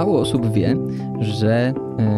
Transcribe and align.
mało 0.00 0.20
osób 0.20 0.52
wie, 0.52 0.76
że 1.20 1.74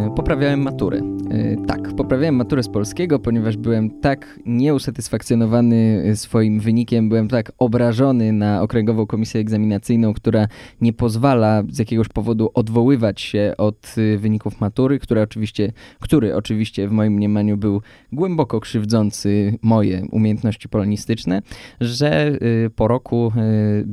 y, 0.06 0.14
poprawiałem 0.16 0.62
maturę. 0.62 1.00
Y, 1.32 1.56
tak, 1.66 1.94
poprawiałem 1.96 2.36
maturę 2.36 2.62
z 2.62 2.68
polskiego, 2.68 3.18
ponieważ 3.18 3.56
byłem 3.56 4.00
tak 4.00 4.40
nieusatysfakcjonowany 4.46 6.02
swoim 6.16 6.60
wynikiem, 6.60 7.08
byłem 7.08 7.28
tak 7.28 7.52
obrażony 7.58 8.32
na 8.32 8.62
Okręgową 8.62 9.06
Komisję 9.06 9.40
Egzaminacyjną, 9.40 10.14
która 10.14 10.46
nie 10.80 10.92
pozwala 10.92 11.62
z 11.70 11.78
jakiegoś 11.78 12.08
powodu 12.08 12.50
odwoływać 12.54 13.20
się 13.20 13.54
od 13.58 13.94
wyników 14.18 14.60
matury, 14.60 14.98
który 14.98 15.22
oczywiście, 15.22 15.72
który 16.00 16.36
oczywiście 16.36 16.88
w 16.88 16.92
moim 16.92 17.12
mniemaniu 17.12 17.56
był 17.56 17.82
głęboko 18.12 18.60
krzywdzący 18.60 19.58
moje 19.62 20.06
umiejętności 20.10 20.68
polonistyczne, 20.68 21.42
że 21.80 22.38
po 22.76 22.88
roku 22.88 23.32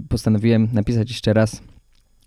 postanowiłem 0.10 0.68
napisać 0.74 1.10
jeszcze 1.10 1.34
raz 1.34 1.62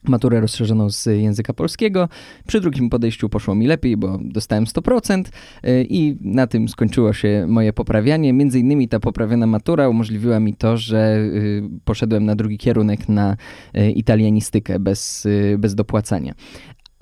maturę 0.09 0.41
rozszerzoną 0.41 0.91
z 0.91 1.07
języka 1.07 1.53
polskiego. 1.53 2.09
Przy 2.47 2.61
drugim 2.61 2.91
podejściu 2.91 3.29
poszło 3.29 3.55
mi 3.55 3.67
lepiej, 3.67 3.97
bo 3.97 4.19
dostałem 4.21 4.65
100% 4.65 5.25
y, 5.25 5.87
i 5.89 6.17
na 6.21 6.47
tym 6.47 6.69
skończyło 6.69 7.13
się 7.13 7.47
moje 7.49 7.73
poprawianie. 7.73 8.33
Między 8.33 8.59
innymi 8.61 8.89
ta 8.89 9.01
poprawiona 9.01 9.47
matura 9.47 9.89
umożliwiła 9.89 10.41
mi 10.41 10.55
to, 10.55 10.77
że 10.77 11.17
y, 11.19 11.63
poszedłem 11.85 12.25
na 12.25 12.37
drugi 12.37 12.59
kierunek 12.59 13.09
na 13.09 13.37
y, 13.77 13.91
italianistykę 13.91 14.79
bez, 14.79 15.29
bez 15.59 15.75
dopłacania. 15.75 16.35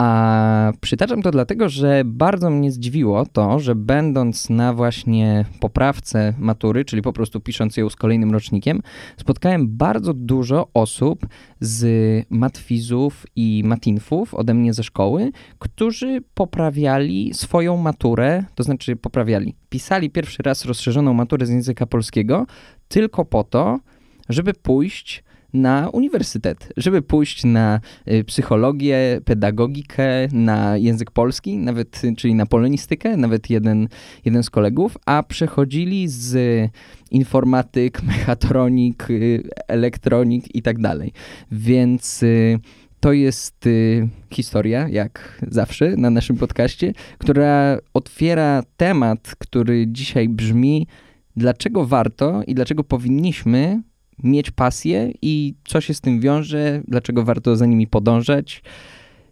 A 0.01 0.73
przytaczam 0.81 1.21
to 1.21 1.31
dlatego, 1.31 1.69
że 1.69 2.01
bardzo 2.05 2.49
mnie 2.49 2.71
zdziwiło 2.71 3.25
to, 3.25 3.59
że 3.59 3.75
będąc 3.75 4.49
na 4.49 4.73
właśnie 4.73 5.45
poprawce 5.59 6.33
matury, 6.37 6.85
czyli 6.85 7.01
po 7.01 7.13
prostu 7.13 7.39
pisząc 7.39 7.77
ją 7.77 7.89
z 7.89 7.95
kolejnym 7.95 8.31
rocznikiem, 8.31 8.81
spotkałem 9.17 9.77
bardzo 9.77 10.13
dużo 10.13 10.67
osób 10.73 11.25
z 11.59 11.85
matwizów 12.29 13.25
i 13.35 13.63
matinfów 13.65 14.33
ode 14.33 14.53
mnie 14.53 14.73
ze 14.73 14.83
szkoły, 14.83 15.31
którzy 15.59 16.21
poprawiali 16.33 17.33
swoją 17.33 17.77
maturę, 17.77 18.43
to 18.55 18.63
znaczy 18.63 18.95
poprawiali, 18.95 19.55
pisali 19.69 20.09
pierwszy 20.09 20.43
raz 20.43 20.65
rozszerzoną 20.65 21.13
maturę 21.13 21.45
z 21.45 21.49
języka 21.49 21.85
polskiego 21.85 22.45
tylko 22.87 23.25
po 23.25 23.43
to, 23.43 23.79
żeby 24.29 24.53
pójść 24.53 25.23
na 25.53 25.89
uniwersytet, 25.89 26.73
żeby 26.77 27.01
pójść 27.01 27.43
na 27.43 27.79
y, 28.11 28.23
psychologię, 28.23 29.21
pedagogikę, 29.25 30.03
na 30.31 30.77
język 30.77 31.11
polski, 31.11 31.57
nawet, 31.57 32.01
czyli 32.17 32.35
na 32.35 32.45
polonistykę, 32.45 33.17
nawet 33.17 33.49
jeden, 33.49 33.87
jeden 34.25 34.43
z 34.43 34.49
kolegów, 34.49 34.97
a 35.05 35.23
przechodzili 35.23 36.07
z 36.07 36.35
informatyk, 37.11 38.03
mechatronik, 38.11 39.09
y, 39.09 39.43
elektronik 39.67 40.55
i 40.55 40.61
tak 40.61 40.79
dalej. 40.79 41.13
Więc 41.51 42.23
y, 42.23 42.59
to 42.99 43.13
jest 43.13 43.69
historia, 44.31 44.87
jak 44.89 45.41
zawsze 45.47 45.95
na 45.97 46.09
naszym 46.09 46.37
podcaście, 46.37 46.93
która 47.17 47.77
otwiera 47.93 48.63
temat, 48.77 49.35
który 49.39 49.85
dzisiaj 49.87 50.29
brzmi, 50.29 50.87
dlaczego 51.35 51.85
warto 51.85 52.41
i 52.47 52.55
dlaczego 52.55 52.83
powinniśmy 52.83 53.81
mieć 54.23 54.51
pasję 54.51 55.11
i 55.21 55.53
co 55.65 55.81
się 55.81 55.93
z 55.93 56.01
tym 56.01 56.19
wiąże, 56.19 56.81
dlaczego 56.87 57.23
warto 57.23 57.55
za 57.55 57.65
nimi 57.65 57.87
podążać. 57.87 58.63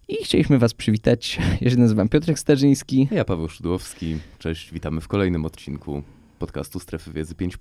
I 0.08 0.24
chcieliśmy 0.24 0.60
Was 0.60 0.74
przywitać. 0.74 1.40
Ja 1.62 1.70
się 1.70 1.78
nazywam 1.78 2.10
Piotrek 2.10 2.40
Starzyński. 2.40 3.08
Ja 3.12 3.26
Paweł 3.26 3.48
Szydłowski. 3.50 4.18
Cześć, 4.40 4.74
witamy 4.74 5.02
w 5.02 5.08
kolejnym 5.08 5.46
odcinku 5.46 6.04
podcastu 6.40 6.80
Strefy 6.80 7.12
Wiedzy 7.12 7.36
5. 7.36 7.58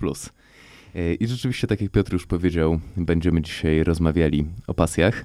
E, 0.95 1.15
I 1.15 1.27
rzeczywiście, 1.27 1.67
tak 1.67 1.81
jak 1.81 1.91
Piotr 1.91 2.13
już 2.13 2.27
powiedział, 2.27 2.81
będziemy 2.97 3.43
dzisiaj 3.43 3.85
rozmawiali 3.85 4.45
o 4.67 4.75
pasjach. 4.75 5.25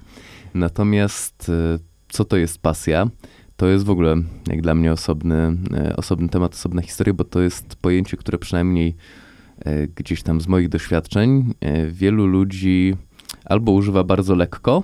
Natomiast 0.54 1.48
e, 1.48 1.78
co 2.08 2.24
to 2.24 2.36
jest 2.36 2.58
pasja? 2.58 3.10
To 3.56 3.66
jest 3.66 3.84
w 3.84 3.90
ogóle, 3.90 4.16
jak 4.46 4.62
dla 4.62 4.74
mnie, 4.74 4.92
osobny, 4.92 5.56
e, 5.74 5.96
osobny 5.96 6.28
temat, 6.28 6.54
osobna 6.54 6.82
historia, 6.82 7.14
bo 7.14 7.24
to 7.24 7.40
jest 7.40 7.76
pojęcie, 7.76 8.16
które 8.16 8.38
przynajmniej 8.38 8.96
gdzieś 9.96 10.22
tam 10.22 10.40
z 10.40 10.48
moich 10.48 10.68
doświadczeń, 10.68 11.54
e, 11.60 11.86
wielu 11.86 12.26
ludzi 12.26 12.94
albo 13.44 13.72
używa 13.72 14.04
bardzo 14.04 14.34
lekko, 14.34 14.82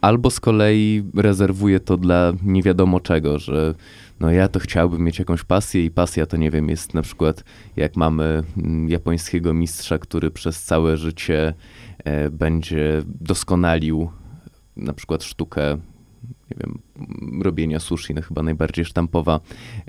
albo 0.00 0.30
z 0.30 0.40
kolei 0.40 1.02
rezerwuje 1.14 1.80
to 1.80 1.96
dla 1.96 2.32
nie 2.42 2.62
wiadomo 2.62 3.00
czego, 3.00 3.38
że 3.38 3.74
no 4.20 4.30
ja 4.30 4.48
to 4.48 4.60
chciałbym 4.60 5.04
mieć 5.04 5.18
jakąś 5.18 5.44
pasję 5.44 5.84
i 5.84 5.90
pasja 5.90 6.26
to 6.26 6.36
nie 6.36 6.50
wiem, 6.50 6.68
jest 6.68 6.94
na 6.94 7.02
przykład 7.02 7.44
jak 7.76 7.96
mamy 7.96 8.42
mm, 8.56 8.88
japońskiego 8.88 9.54
mistrza, 9.54 9.98
który 9.98 10.30
przez 10.30 10.62
całe 10.62 10.96
życie 10.96 11.54
e, 12.04 12.30
będzie 12.30 13.02
doskonalił 13.06 14.10
na 14.76 14.92
przykład 14.92 15.24
sztukę 15.24 15.78
nie 16.50 16.56
wiem, 16.60 16.78
robienia 17.42 17.80
sushi, 17.80 18.14
no 18.14 18.22
chyba 18.22 18.42
najbardziej 18.42 18.84
sztampowa, 18.84 19.40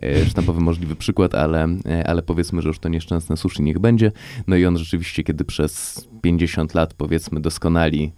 e, 0.02 0.26
sztampowy 0.26 0.62
możliwy 0.62 0.96
przykład, 0.96 1.36
ale, 1.36 1.68
e, 1.86 2.08
ale 2.08 2.22
powiedzmy, 2.22 2.62
że 2.62 2.68
już 2.68 2.80
to 2.80 2.90
nieszczęsne 2.90 3.38
sushi 3.38 3.64
niech 3.64 3.80
będzie. 3.80 4.12
No 4.48 4.56
i 4.56 4.66
on 4.66 4.78
rzeczywiście, 4.78 5.24
kiedy 5.24 5.46
przez 5.46 6.08
50 6.22 6.74
lat 6.74 6.94
powiedzmy 6.94 7.40
doskonali 7.40 8.14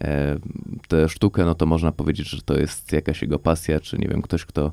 e, 0.00 0.38
tę 0.88 1.08
sztukę, 1.08 1.44
no 1.44 1.54
to 1.54 1.66
można 1.66 1.92
powiedzieć, 1.92 2.28
że 2.28 2.42
to 2.42 2.58
jest 2.58 2.92
jakaś 2.92 3.22
jego 3.22 3.38
pasja, 3.38 3.80
czy 3.80 3.98
nie 3.98 4.08
wiem, 4.08 4.22
ktoś, 4.22 4.44
kto 4.44 4.72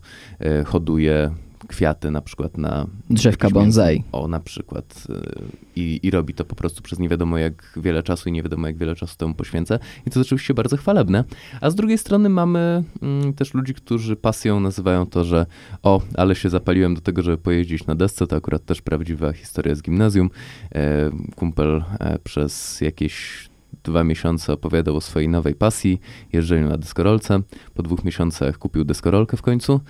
hoduje 0.65 1.31
kwiaty 1.69 2.11
na 2.11 2.21
przykład 2.21 2.57
na... 2.57 2.87
Drzewka 3.09 3.49
bonsai. 3.49 4.03
O, 4.11 4.27
na 4.27 4.39
przykład. 4.39 5.03
Y, 5.09 5.41
I, 5.75 5.99
I 6.03 6.11
robi 6.11 6.33
to 6.33 6.45
po 6.45 6.55
prostu 6.55 6.81
przez 6.81 6.99
nie 6.99 7.09
wiadomo 7.09 7.37
jak 7.37 7.73
wiele 7.77 8.03
czasu 8.03 8.29
i 8.29 8.31
nie 8.31 8.43
wiadomo 8.43 8.67
jak 8.67 8.77
wiele 8.77 8.95
czasu 8.95 9.17
temu 9.17 9.33
poświęca. 9.33 9.75
I 9.75 10.09
to 10.09 10.19
jest 10.19 10.27
oczywiście 10.27 10.53
bardzo 10.53 10.77
chwalebne. 10.77 11.23
A 11.61 11.69
z 11.69 11.75
drugiej 11.75 11.97
strony 11.97 12.29
mamy 12.29 12.83
mm, 13.01 13.33
też 13.33 13.53
ludzi, 13.53 13.73
którzy 13.73 14.15
pasją 14.15 14.59
nazywają 14.59 15.05
to, 15.05 15.23
że 15.23 15.45
o, 15.83 16.01
ale 16.17 16.35
się 16.35 16.49
zapaliłem 16.49 16.95
do 16.95 17.01
tego, 17.01 17.21
żeby 17.21 17.37
pojeździć 17.37 17.85
na 17.85 17.95
desce. 17.95 18.27
To 18.27 18.35
akurat 18.35 18.65
też 18.65 18.81
prawdziwa 18.81 19.33
historia 19.33 19.75
z 19.75 19.81
gimnazjum. 19.81 20.29
E, 20.75 21.09
kumpel 21.35 21.83
e, 21.99 22.19
przez 22.19 22.81
jakieś 22.81 23.49
dwa 23.83 24.03
miesiące 24.03 24.53
opowiadał 24.53 24.95
o 24.95 25.01
swojej 25.01 25.29
nowej 25.29 25.55
pasji, 25.55 25.99
jeżdżeniu 26.33 26.69
na 26.69 26.77
deskorolce. 26.77 27.41
Po 27.73 27.83
dwóch 27.83 28.03
miesiącach 28.03 28.57
kupił 28.57 28.83
deskorolkę 28.83 29.37
w 29.37 29.41
końcu. 29.41 29.81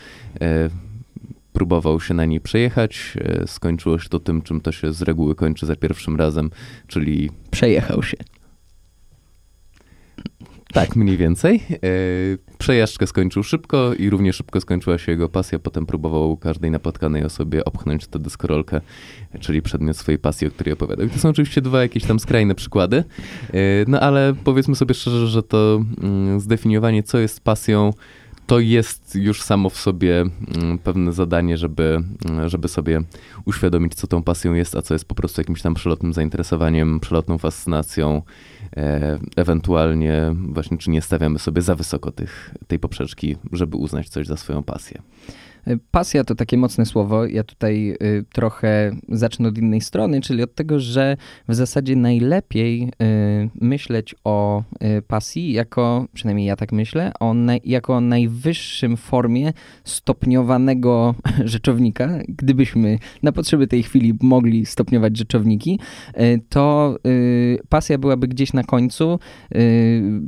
E, 0.41 0.69
próbował 1.53 1.99
się 1.99 2.13
na 2.13 2.25
niej 2.25 2.41
przejechać. 2.41 3.17
E, 3.21 3.47
skończyło 3.47 3.99
się 3.99 4.09
to 4.09 4.19
tym, 4.19 4.41
czym 4.41 4.61
to 4.61 4.71
się 4.71 4.93
z 4.93 5.01
reguły 5.01 5.35
kończy 5.35 5.65
za 5.65 5.75
pierwszym 5.75 6.15
razem, 6.15 6.49
czyli. 6.87 7.29
Przejechał 7.51 8.03
się. 8.03 8.17
Tak, 10.73 10.95
mniej 10.95 11.17
więcej. 11.17 11.63
E, 11.71 11.77
przejażdżkę 12.57 13.07
skończył 13.07 13.43
szybko 13.43 13.93
i 13.93 14.09
równie 14.09 14.33
szybko 14.33 14.61
skończyła 14.61 14.97
się 14.97 15.11
jego 15.11 15.29
pasja. 15.29 15.59
Potem 15.59 15.85
próbował 15.85 16.37
każdej 16.37 16.71
napotkanej 16.71 17.23
osobie 17.23 17.65
opchnąć 17.65 18.07
tę 18.07 18.19
deskorolkę, 18.19 18.81
czyli 19.39 19.61
przedmiot 19.61 19.97
swojej 19.97 20.19
pasji, 20.19 20.47
o 20.47 20.51
której 20.51 20.73
opowiadał. 20.73 21.05
I 21.05 21.09
to 21.09 21.19
są 21.19 21.29
oczywiście 21.29 21.61
dwa 21.61 21.81
jakieś 21.81 22.05
tam 22.05 22.19
skrajne 22.19 22.55
przykłady. 22.55 23.03
E, 23.53 23.53
no 23.87 23.99
ale 23.99 24.33
powiedzmy 24.43 24.75
sobie 24.75 24.93
szczerze, 24.95 25.27
że 25.27 25.43
to 25.43 25.81
mm, 26.03 26.39
zdefiniowanie, 26.39 27.03
co 27.03 27.19
jest 27.19 27.41
pasją, 27.41 27.93
to 28.49 28.59
jest 28.59 29.15
już 29.15 29.41
samo 29.41 29.69
w 29.69 29.77
sobie 29.77 30.25
mm, 30.55 30.77
pewne 30.79 31.13
zadanie, 31.13 31.57
żeby, 31.57 32.03
mm, 32.29 32.49
żeby 32.49 32.67
sobie 32.67 33.01
uświadomić, 33.45 33.95
co 33.95 34.07
tą 34.07 34.23
pasją 34.23 34.53
jest, 34.53 34.75
a 34.75 34.81
co 34.81 34.93
jest 34.93 35.05
po 35.05 35.15
prostu 35.15 35.41
jakimś 35.41 35.61
tam 35.61 35.73
przelotnym 35.73 36.13
zainteresowaniem, 36.13 36.99
przelotną 36.99 37.37
fascynacją, 37.37 38.21
e, 38.77 39.19
ewentualnie 39.35 40.35
właśnie, 40.47 40.77
czy 40.77 40.89
nie 40.89 41.01
stawiamy 41.01 41.39
sobie 41.39 41.61
za 41.61 41.75
wysoko 41.75 42.11
tych, 42.11 42.55
tej 42.67 42.79
poprzeczki, 42.79 43.37
żeby 43.51 43.77
uznać 43.77 44.09
coś 44.09 44.27
za 44.27 44.37
swoją 44.37 44.63
pasję. 44.63 45.01
Y, 45.67 45.79
pasja 45.91 46.23
to 46.23 46.35
takie 46.35 46.57
mocne 46.57 46.85
słowo. 46.85 47.25
Ja 47.25 47.43
tutaj 47.43 47.89
y, 48.03 48.25
trochę 48.33 48.91
zacznę 49.09 49.49
od 49.49 49.57
innej 49.57 49.81
strony, 49.81 50.21
czyli 50.21 50.43
od 50.43 50.55
tego, 50.55 50.79
że 50.79 51.17
w 51.47 51.55
zasadzie 51.55 51.95
najlepiej 51.95 52.83
y, 52.83 53.49
myśleć 53.61 54.15
o 54.23 54.63
pasji 55.07 55.53
jako, 55.53 56.05
przynajmniej 56.13 56.47
ja 56.47 56.55
tak 56.55 56.71
myślę, 56.71 57.11
o 57.19 57.35
jako 57.65 57.95
o 57.95 58.01
najwyższym 58.01 58.97
formie 58.97 59.53
stopniowanego 59.83 61.15
rzeczownika. 61.45 62.09
Gdybyśmy 62.27 62.99
na 63.23 63.31
potrzeby 63.31 63.67
tej 63.67 63.83
chwili 63.83 64.13
mogli 64.21 64.65
stopniować 64.65 65.17
rzeczowniki, 65.17 65.79
to 66.49 66.97
pasja 67.69 67.97
byłaby 67.97 68.27
gdzieś 68.27 68.53
na 68.53 68.63
końcu 68.63 69.19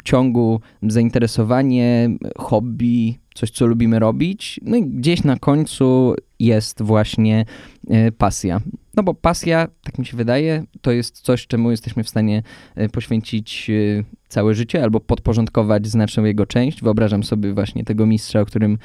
ciągu 0.03 0.61
zainteresowanie, 0.83 2.09
hobby, 2.37 3.19
coś, 3.33 3.51
co 3.51 3.65
lubimy 3.65 3.99
robić, 3.99 4.59
no 4.63 4.77
i 4.77 4.85
gdzieś 4.85 5.23
na 5.23 5.37
końcu 5.37 6.15
jest 6.39 6.81
właśnie 6.81 7.45
e, 7.89 8.11
pasja. 8.11 8.61
No 8.95 9.03
bo 9.03 9.13
pasja, 9.13 9.67
tak 9.83 9.99
mi 9.99 10.05
się 10.05 10.17
wydaje, 10.17 10.63
to 10.81 10.91
jest 10.91 11.21
coś, 11.21 11.47
czemu 11.47 11.71
jesteśmy 11.71 12.03
w 12.03 12.09
stanie 12.09 12.43
e, 12.75 12.89
poświęcić 12.89 13.69
e, 13.69 14.03
całe 14.27 14.53
życie 14.53 14.83
albo 14.83 14.99
podporządkować 14.99 15.87
znaczną 15.87 16.23
jego 16.23 16.45
część. 16.45 16.81
Wyobrażam 16.81 17.23
sobie 17.23 17.53
właśnie 17.53 17.83
tego 17.83 18.05
mistrza, 18.05 18.41
o 18.41 18.45
którym 18.45 18.77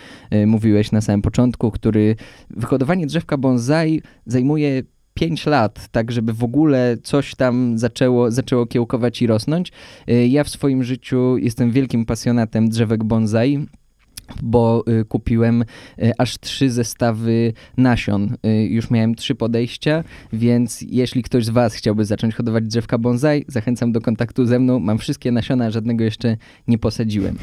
mówiłeś 0.46 0.92
na 0.92 1.00
samym 1.00 1.22
początku, 1.22 1.70
który 1.70 2.16
wyhodowanie 2.50 3.06
drzewka 3.06 3.36
bonsai 3.36 4.02
zajmuje 4.26 4.82
5 5.14 5.46
lat, 5.46 5.88
tak 5.88 6.12
żeby 6.12 6.32
w 6.32 6.44
ogóle 6.44 6.96
coś 7.02 7.34
tam 7.34 7.78
zaczęło, 7.78 8.30
zaczęło 8.30 8.66
kiełkować 8.66 9.22
i 9.22 9.26
rosnąć. 9.26 9.72
Ja 10.28 10.44
w 10.44 10.48
swoim 10.48 10.84
życiu 10.84 11.38
jestem 11.38 11.70
wielkim 11.70 12.06
pasjonatem 12.06 12.68
drzewek 12.68 13.04
bonsai 13.04 13.66
bo 14.42 14.84
y, 15.00 15.04
kupiłem 15.04 15.62
y, 15.62 16.12
aż 16.18 16.38
trzy 16.38 16.70
zestawy 16.70 17.52
nasion. 17.76 18.36
Y, 18.46 18.66
już 18.66 18.90
miałem 18.90 19.14
trzy 19.14 19.34
podejścia, 19.34 20.04
więc 20.32 20.84
jeśli 20.88 21.22
ktoś 21.22 21.44
z 21.44 21.50
Was 21.50 21.74
chciałby 21.74 22.04
zacząć 22.04 22.34
hodować 22.34 22.64
drzewka 22.64 22.98
bonsai, 22.98 23.44
zachęcam 23.48 23.92
do 23.92 24.00
kontaktu 24.00 24.46
ze 24.46 24.58
mną. 24.58 24.78
Mam 24.78 24.98
wszystkie 24.98 25.32
nasiona, 25.32 25.70
żadnego 25.70 26.04
jeszcze 26.04 26.36
nie 26.68 26.78
posadziłem. 26.78 27.38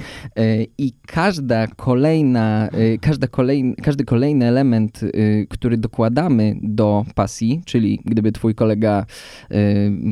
I 0.78 0.94
każda 1.08 1.68
kolejna, 1.68 2.70
każda 3.02 3.28
kolejny, 3.28 3.76
każdy 3.76 4.06
kolejny 4.06 4.46
element, 4.46 5.02
który 5.50 5.78
dokładamy 5.78 6.56
do 6.62 7.06
pasji, 7.16 7.62
czyli 7.66 8.00
gdyby 8.06 8.32
Twój 8.32 8.56
kolega 8.56 9.06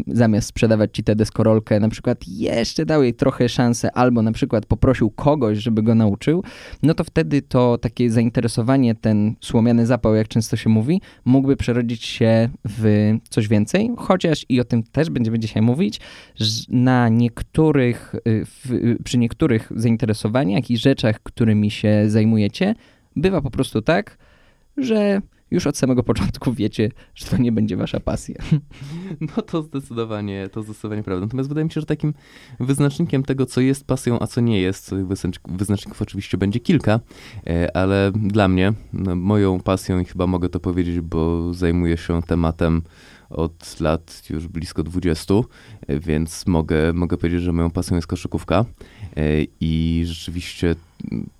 zamiast 0.07 0.47
sprzedawać 0.47 0.89
Ci 0.93 1.03
tę 1.03 1.15
deskorolkę, 1.15 1.79
na 1.79 1.89
przykład 1.89 2.27
jeszcze 2.27 2.85
dał 2.85 3.03
jej 3.03 3.13
trochę 3.13 3.49
szansę, 3.49 3.91
albo 3.91 4.21
na 4.21 4.31
przykład 4.31 4.65
poprosił 4.65 5.09
kogoś, 5.09 5.57
żeby 5.57 5.83
go 5.83 5.95
nauczył, 5.95 6.43
no 6.83 6.93
to 6.93 7.03
wtedy 7.03 7.41
to 7.41 7.77
takie 7.77 8.09
zainteresowanie, 8.09 8.95
ten 8.95 9.35
słomiany 9.41 9.85
zapał, 9.85 10.15
jak 10.15 10.27
często 10.27 10.57
się 10.57 10.69
mówi, 10.69 11.01
mógłby 11.25 11.57
przerodzić 11.57 12.05
się 12.05 12.49
w 12.65 13.11
coś 13.29 13.47
więcej, 13.47 13.91
chociaż 13.97 14.45
i 14.49 14.59
o 14.59 14.63
tym 14.63 14.83
też 14.83 15.09
będziemy 15.09 15.39
dzisiaj 15.39 15.61
mówić, 15.61 15.99
na 16.69 17.09
niektórych, 17.09 18.15
y, 18.27 18.45
w, 18.45 18.95
przy 19.03 19.17
niektórych 19.17 19.71
zainteresowaniach 19.75 20.71
i 20.71 20.77
rzeczach, 20.77 21.19
którymi 21.23 21.71
się 21.71 22.03
zajmujecie, 22.07 22.75
bywa 23.15 23.41
po 23.41 23.51
prostu 23.51 23.81
tak, 23.81 24.17
że 24.77 25.21
już 25.51 25.67
od 25.67 25.77
samego 25.77 26.03
początku 26.03 26.53
wiecie, 26.53 26.91
że 27.15 27.25
to 27.25 27.37
nie 27.37 27.51
będzie 27.51 27.77
wasza 27.77 27.99
pasja. 27.99 28.35
No 29.21 29.43
to 29.43 29.61
zdecydowanie, 29.61 30.49
to 30.51 30.63
zdecydowanie 30.63 31.03
prawda. 31.03 31.25
Natomiast 31.25 31.49
wydaje 31.49 31.65
mi 31.65 31.71
się, 31.71 31.81
że 31.81 31.87
takim 31.87 32.13
wyznacznikiem 32.59 33.23
tego, 33.23 33.45
co 33.45 33.61
jest 33.61 33.87
pasją, 33.87 34.19
a 34.19 34.27
co 34.27 34.41
nie 34.41 34.61
jest, 34.61 34.95
wyznaczników 35.47 36.01
oczywiście 36.01 36.37
będzie 36.37 36.59
kilka, 36.59 36.99
e, 37.47 37.77
ale 37.77 38.11
dla 38.15 38.47
mnie, 38.47 38.73
no, 38.93 39.15
moją 39.15 39.59
pasją 39.59 39.99
i 39.99 40.05
chyba 40.05 40.27
mogę 40.27 40.49
to 40.49 40.59
powiedzieć, 40.59 41.01
bo 41.01 41.53
zajmuję 41.53 41.97
się 41.97 42.21
tematem 42.21 42.81
od 43.29 43.79
lat 43.79 44.23
już 44.29 44.47
blisko 44.47 44.83
20, 44.83 45.33
e, 45.87 45.99
więc 45.99 46.47
mogę, 46.47 46.93
mogę 46.93 47.17
powiedzieć, 47.17 47.41
że 47.41 47.53
moją 47.53 47.71
pasją 47.71 47.95
jest 47.95 48.07
koszykówka 48.07 48.65
e, 49.17 49.23
i 49.59 50.03
rzeczywiście 50.05 50.75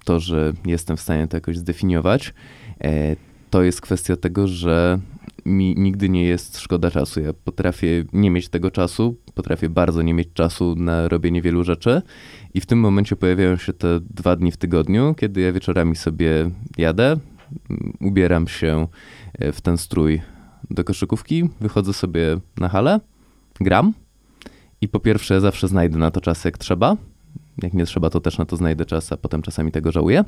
to, 0.06 0.20
że 0.20 0.54
jestem 0.66 0.98
w 0.98 1.02
stanie 1.02 1.28
to 1.28 1.38
jakoś 1.38 1.58
zdefiniować, 1.58 2.34
to 3.52 3.64
jest 3.64 3.82
kwestia 3.82 4.16
tego, 4.16 4.48
że 4.48 5.00
mi 5.46 5.76
nigdy 5.78 6.10
nie 6.10 6.24
jest 6.24 6.60
szkoda 6.60 6.92
czasu. 6.92 7.22
Ja 7.22 7.34
potrafię 7.34 8.06
nie 8.14 8.32
mieć 8.32 8.50
tego 8.50 8.72
czasu, 8.72 9.16
potrafię 9.36 9.70
bardzo 9.70 10.02
nie 10.02 10.14
mieć 10.14 10.34
czasu 10.34 10.76
na 10.76 11.08
robienie 11.08 11.42
wielu 11.42 11.64
rzeczy 11.64 12.02
i 12.54 12.62
w 12.62 12.66
tym 12.66 12.80
momencie 12.80 13.16
pojawiają 13.16 13.58
się 13.58 13.74
te 13.74 14.00
dwa 14.00 14.36
dni 14.36 14.52
w 14.52 14.58
tygodniu, 14.58 15.16
kiedy 15.18 15.42
ja 15.42 15.54
wieczorami 15.54 15.96
sobie 15.96 16.50
jadę, 16.78 17.18
ubieram 18.00 18.48
się 18.48 18.88
e, 19.34 19.52
w 19.52 19.62
ten 19.62 19.78
strój 19.78 20.22
do 20.70 20.84
koszykówki, 20.84 21.50
wychodzę 21.62 21.94
sobie 21.94 22.38
na 22.58 22.70
halę, 22.70 23.00
gram 23.60 23.94
i 24.82 24.88
po 24.88 25.00
pierwsze 25.00 25.42
zawsze 25.42 25.68
znajdę 25.68 25.98
na 25.98 26.12
to 26.12 26.22
czas 26.22 26.46
jak 26.46 26.58
trzeba. 26.58 26.98
Jak 27.64 27.74
nie 27.74 27.86
trzeba, 27.86 28.10
to 28.10 28.22
też 28.22 28.38
na 28.38 28.46
to 28.46 28.56
znajdę 28.56 28.86
czas, 28.86 29.12
a 29.12 29.18
potem 29.18 29.42
czasami 29.42 29.72
tego 29.72 29.92
żałuję. 29.92 30.24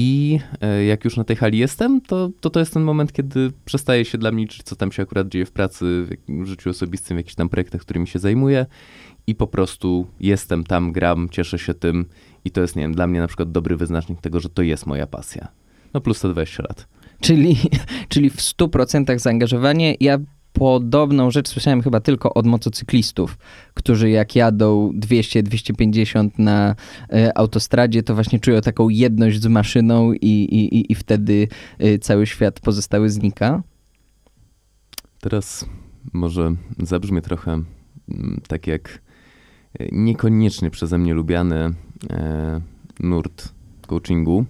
I 0.00 0.38
e, 0.60 0.84
jak 0.84 1.04
już 1.04 1.16
na 1.16 1.24
tej 1.24 1.36
hali 1.36 1.58
jestem, 1.58 2.00
to, 2.00 2.30
to 2.40 2.50
to 2.50 2.60
jest 2.60 2.74
ten 2.74 2.82
moment, 2.82 3.12
kiedy 3.12 3.52
przestaje 3.64 4.04
się 4.04 4.18
dla 4.18 4.32
mnie 4.32 4.42
liczyć, 4.42 4.62
co 4.62 4.76
tam 4.76 4.92
się 4.92 5.02
akurat 5.02 5.28
dzieje 5.28 5.46
w 5.46 5.52
pracy, 5.52 6.06
w 6.28 6.46
życiu 6.46 6.70
osobistym, 6.70 7.16
w 7.16 7.18
jakichś 7.18 7.34
tam 7.34 7.48
projektach, 7.48 7.80
którymi 7.80 8.06
się 8.06 8.18
zajmuję. 8.18 8.66
I 9.26 9.34
po 9.34 9.46
prostu 9.46 10.06
jestem 10.20 10.64
tam, 10.64 10.92
gram, 10.92 11.28
cieszę 11.30 11.58
się 11.58 11.74
tym. 11.74 12.06
I 12.44 12.50
to 12.50 12.60
jest, 12.60 12.76
nie 12.76 12.82
wiem, 12.82 12.94
dla 12.94 13.06
mnie 13.06 13.20
na 13.20 13.26
przykład 13.26 13.52
dobry 13.52 13.76
wyznacznik 13.76 14.20
tego, 14.20 14.40
że 14.40 14.48
to 14.48 14.62
jest 14.62 14.86
moja 14.86 15.06
pasja. 15.06 15.48
No 15.94 16.00
plus 16.00 16.16
120 16.16 16.62
lat. 16.62 16.88
Czyli, 17.20 17.56
czyli 18.08 18.30
w 18.30 18.36
100% 18.36 19.18
zaangażowanie. 19.18 19.96
Ja 20.00 20.18
podobną 20.58 21.30
rzecz 21.30 21.48
słyszałem 21.48 21.82
chyba 21.82 22.00
tylko 22.00 22.34
od 22.34 22.46
motocyklistów, 22.46 23.38
którzy 23.74 24.10
jak 24.10 24.36
jadą 24.36 24.92
200-250 24.92 26.30
na 26.38 26.74
e, 27.12 27.38
autostradzie, 27.38 28.02
to 28.02 28.14
właśnie 28.14 28.40
czują 28.40 28.60
taką 28.60 28.88
jedność 28.88 29.40
z 29.40 29.46
maszyną 29.46 30.12
i, 30.12 30.26
i, 30.26 30.92
i 30.92 30.94
wtedy 30.94 31.48
e, 31.78 31.98
cały 31.98 32.26
świat 32.26 32.60
pozostały 32.60 33.10
znika. 33.10 33.62
Teraz 35.20 35.66
może 36.12 36.54
zabrzmie 36.78 37.20
trochę 37.20 37.50
mm, 37.52 38.40
tak 38.48 38.66
jak 38.66 39.02
e, 39.78 39.86
niekoniecznie 39.92 40.70
przeze 40.70 40.98
mnie 40.98 41.14
lubiany 41.14 41.74
nurt 43.00 43.48
coachingu, 43.86 44.44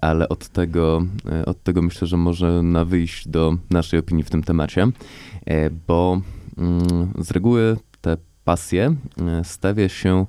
ale 0.00 0.28
od 0.28 0.48
tego, 0.48 1.06
e, 1.30 1.44
od 1.44 1.62
tego 1.62 1.82
myślę, 1.82 2.06
że 2.06 2.16
może 2.16 2.62
na 2.62 2.84
wyjść 2.84 3.28
do 3.28 3.56
naszej 3.70 4.00
opinii 4.00 4.24
w 4.24 4.30
tym 4.30 4.42
temacie, 4.42 4.88
e, 5.46 5.70
bo 5.70 6.20
mm, 6.58 7.12
z 7.18 7.30
reguły 7.30 7.76
te 8.00 8.16
pasje 8.44 8.94
stawia 9.42 9.88
się 9.88 10.26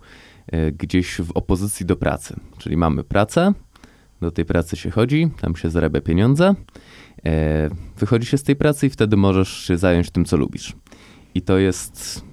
gdzieś 0.77 1.21
w 1.21 1.31
opozycji 1.31 1.86
do 1.86 1.95
pracy. 1.95 2.36
Czyli 2.57 2.77
mamy 2.77 3.04
pracę, 3.04 3.54
do 4.21 4.31
tej 4.31 4.45
pracy 4.45 4.75
się 4.75 4.89
chodzi, 4.89 5.30
tam 5.42 5.56
się 5.56 5.69
zarabia 5.69 6.01
pieniądze, 6.01 6.56
wychodzi 7.98 8.27
się 8.27 8.38
z 8.38 8.44
tej 8.44 8.56
pracy 8.56 8.88
i 8.88 8.89
wtedy 8.89 9.18
możesz 9.18 9.50
się 9.50 9.77
zająć 9.77 10.12
tym, 10.12 10.25
co 10.25 10.38
lubisz. 10.38 10.75
I 11.36 11.42
to 11.42 11.57
jest 11.57 12.25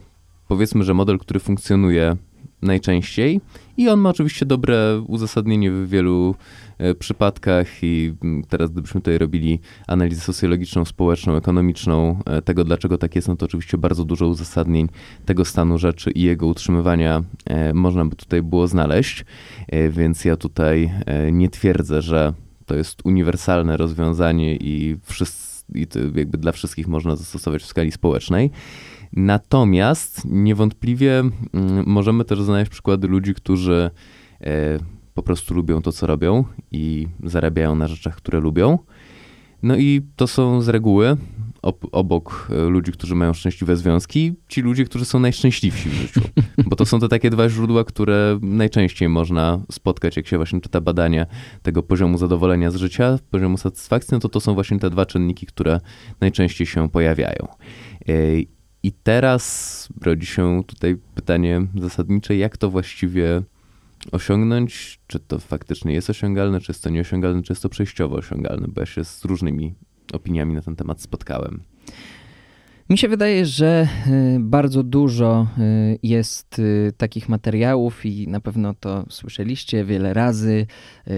powiedzmy, 0.48 0.84
że 0.84 0.94
model, 0.94 1.18
który 1.18 1.40
funkcjonuje 1.40 2.16
najczęściej 2.62 3.40
i 3.76 3.88
on 3.88 4.00
ma 4.00 4.10
oczywiście 4.10 4.46
dobre 4.46 5.02
uzasadnienie 5.06 5.70
w 5.70 5.88
wielu 5.88 6.34
e, 6.78 6.94
przypadkach 6.94 7.66
i 7.82 8.14
teraz 8.48 8.70
gdybyśmy 8.70 9.00
tutaj 9.00 9.18
robili 9.18 9.60
analizę 9.86 10.20
socjologiczną, 10.20 10.84
społeczną, 10.84 11.36
ekonomiczną 11.36 12.18
e, 12.26 12.42
tego, 12.42 12.64
dlaczego 12.64 12.98
tak 12.98 13.16
jest, 13.16 13.28
no 13.28 13.36
to 13.36 13.46
oczywiście 13.46 13.78
bardzo 13.78 14.04
dużo 14.04 14.26
uzasadnień 14.26 14.88
tego 15.24 15.44
stanu 15.44 15.78
rzeczy 15.78 16.10
i 16.10 16.22
jego 16.22 16.46
utrzymywania 16.46 17.22
e, 17.44 17.74
można 17.74 18.04
by 18.04 18.16
tutaj 18.16 18.42
było 18.42 18.66
znaleźć, 18.66 19.24
więc 19.90 20.24
ja 20.24 20.36
tutaj 20.36 20.92
nie 21.32 21.48
twierdzę, 21.48 22.02
że 22.02 22.32
to 22.66 22.74
jest 22.74 23.00
uniwersalne 23.04 23.76
rozwiązanie 23.76 24.56
i, 24.56 24.96
wszyscy, 25.02 25.64
i 25.74 25.86
jakby 26.14 26.38
dla 26.38 26.52
wszystkich 26.52 26.88
można 26.88 27.16
zastosować 27.16 27.62
w 27.62 27.66
skali 27.66 27.92
społecznej. 27.92 28.50
Natomiast 29.16 30.24
niewątpliwie 30.24 31.18
mm, 31.18 31.32
możemy 31.86 32.24
też 32.24 32.42
znaleźć 32.42 32.70
przykłady 32.70 33.08
ludzi, 33.08 33.34
którzy 33.34 33.90
e, 34.40 34.78
po 35.14 35.22
prostu 35.22 35.54
lubią 35.54 35.82
to, 35.82 35.92
co 35.92 36.06
robią 36.06 36.44
i 36.72 37.06
zarabiają 37.22 37.74
na 37.74 37.88
rzeczach, 37.88 38.16
które 38.16 38.40
lubią. 38.40 38.78
No 39.62 39.76
i 39.76 40.02
to 40.16 40.26
są 40.26 40.60
z 40.60 40.68
reguły 40.68 41.16
obok 41.92 42.48
e, 42.50 42.68
ludzi, 42.68 42.92
którzy 42.92 43.14
mają 43.14 43.32
szczęśliwe 43.34 43.76
związki, 43.76 44.34
ci 44.48 44.62
ludzie, 44.62 44.84
którzy 44.84 45.04
są 45.04 45.20
najszczęśliwsi 45.20 45.88
w 45.88 45.92
życiu. 45.92 46.20
Bo 46.68 46.76
to 46.76 46.86
są 46.86 47.00
te 47.00 47.08
takie 47.08 47.30
dwa 47.30 47.48
źródła, 47.48 47.84
które 47.84 48.38
najczęściej 48.42 49.08
można 49.08 49.60
spotkać, 49.72 50.16
jak 50.16 50.26
się 50.26 50.36
właśnie 50.36 50.60
czyta 50.60 50.80
badania 50.80 51.26
tego 51.62 51.82
poziomu 51.82 52.18
zadowolenia 52.18 52.70
z 52.70 52.76
życia, 52.76 53.18
poziomu 53.30 53.58
satysfakcji, 53.58 54.14
no 54.14 54.20
to 54.20 54.28
to 54.28 54.40
są 54.40 54.54
właśnie 54.54 54.78
te 54.78 54.90
dwa 54.90 55.06
czynniki, 55.06 55.46
które 55.46 55.80
najczęściej 56.20 56.66
się 56.66 56.88
pojawiają. 56.88 57.48
I 58.84 58.92
teraz 58.92 59.88
rodzi 60.02 60.26
się 60.26 60.62
tutaj 60.66 60.96
pytanie 61.14 61.66
zasadnicze, 61.80 62.36
jak 62.36 62.56
to 62.56 62.70
właściwie 62.70 63.42
osiągnąć? 64.12 65.00
Czy 65.06 65.18
to 65.18 65.38
faktycznie 65.38 65.94
jest 65.94 66.10
osiągalne, 66.10 66.60
czy 66.60 66.72
jest 66.72 66.82
to 66.82 66.90
nieosiągalne, 66.90 67.42
czy 67.42 67.52
jest 67.52 67.62
to 67.62 67.68
przejściowo 67.68 68.16
osiągalne? 68.16 68.68
Bo 68.68 68.80
ja 68.80 68.86
się 68.86 69.04
z 69.04 69.24
różnymi 69.24 69.74
opiniami 70.12 70.54
na 70.54 70.62
ten 70.62 70.76
temat 70.76 71.00
spotkałem. 71.00 71.62
Mi 72.90 72.98
się 72.98 73.08
wydaje, 73.08 73.46
że 73.46 73.88
y, 74.06 74.36
bardzo 74.40 74.82
dużo 74.82 75.46
y, 75.58 75.98
jest 76.02 76.58
y, 76.58 76.92
takich 76.96 77.28
materiałów 77.28 78.06
i 78.06 78.28
na 78.28 78.40
pewno 78.40 78.74
to 78.74 79.06
słyszeliście 79.08 79.84
wiele 79.84 80.14
razy. 80.14 80.66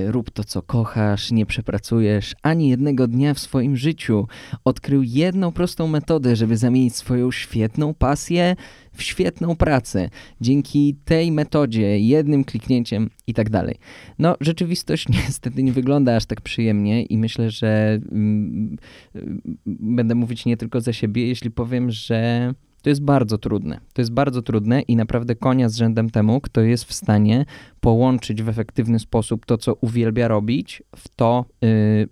Rób 0.07 0.31
to, 0.31 0.45
co 0.45 0.63
kochasz, 0.63 1.31
nie 1.31 1.47
przepracujesz 1.47 2.35
ani 2.43 2.69
jednego 2.69 3.07
dnia 3.07 3.35
w 3.35 3.39
swoim 3.39 3.77
życiu. 3.77 4.29
Odkrył 4.65 5.03
jedną 5.03 5.53
prostą 5.53 5.87
metodę, 5.87 6.37
żeby 6.37 6.57
zamienić 6.57 6.97
swoją 6.97 7.31
świetną 7.31 7.95
pasję 7.95 8.57
w 8.97 9.03
świetną 9.03 9.57
pracę 9.57 10.11
dzięki 10.41 10.97
tej 11.05 11.33
metodzie, 11.33 11.99
jednym 11.99 12.45
kliknięciem 12.45 13.11
i 13.27 13.35
tak 13.35 13.51
dalej. 13.51 13.77
No, 14.19 14.37
rzeczywistość 14.41 15.09
niestety 15.27 15.63
nie 15.63 15.73
wygląda 15.73 16.17
aż 16.17 16.27
tak 16.27 16.41
przyjemnie 16.41 17.03
i 17.03 17.19
myślę, 17.19 17.51
że 17.51 18.01
mm, 18.13 18.77
będę 19.67 20.15
mówić 20.15 20.47
nie 20.47 20.57
tylko 20.57 20.81
za 20.81 20.93
siebie, 20.93 21.29
jeśli 21.29 21.51
powiem, 21.51 21.91
że 21.91 22.55
to 22.83 22.91
jest 22.91 23.03
bardzo 23.03 23.39
trudne. 23.39 23.81
To 23.93 24.01
jest 24.01 24.13
bardzo 24.13 24.43
trudne 24.43 24.81
i 24.81 24.97
naprawdę 24.97 25.35
konia 25.35 25.69
z 25.69 25.77
rzędem 25.77 26.11
temu, 26.11 26.41
kto 26.41 26.61
jest 26.61 26.85
w 26.85 26.95
stanie 26.95 27.45
połączyć 27.81 28.43
w 28.43 28.49
efektywny 28.49 28.99
sposób 28.99 29.47
to, 29.47 29.59
co 29.59 29.75
uwielbia 29.75 30.29
robić, 30.29 30.83
w 30.97 31.09
to, 31.09 31.45
yy, 31.63 32.09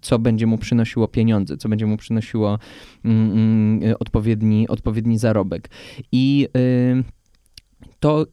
co 0.00 0.18
będzie 0.18 0.46
mu 0.46 0.58
przynosiło 0.58 1.08
pieniądze, 1.08 1.56
co 1.56 1.68
będzie 1.68 1.86
mu 1.86 1.96
przynosiło 1.96 2.58
mm, 3.04 3.32
mm, 3.32 3.94
odpowiedni, 4.00 4.68
odpowiedni 4.68 5.18
zarobek. 5.18 5.70
I 6.12 6.48
y, 6.56 7.04
to, 8.00 8.26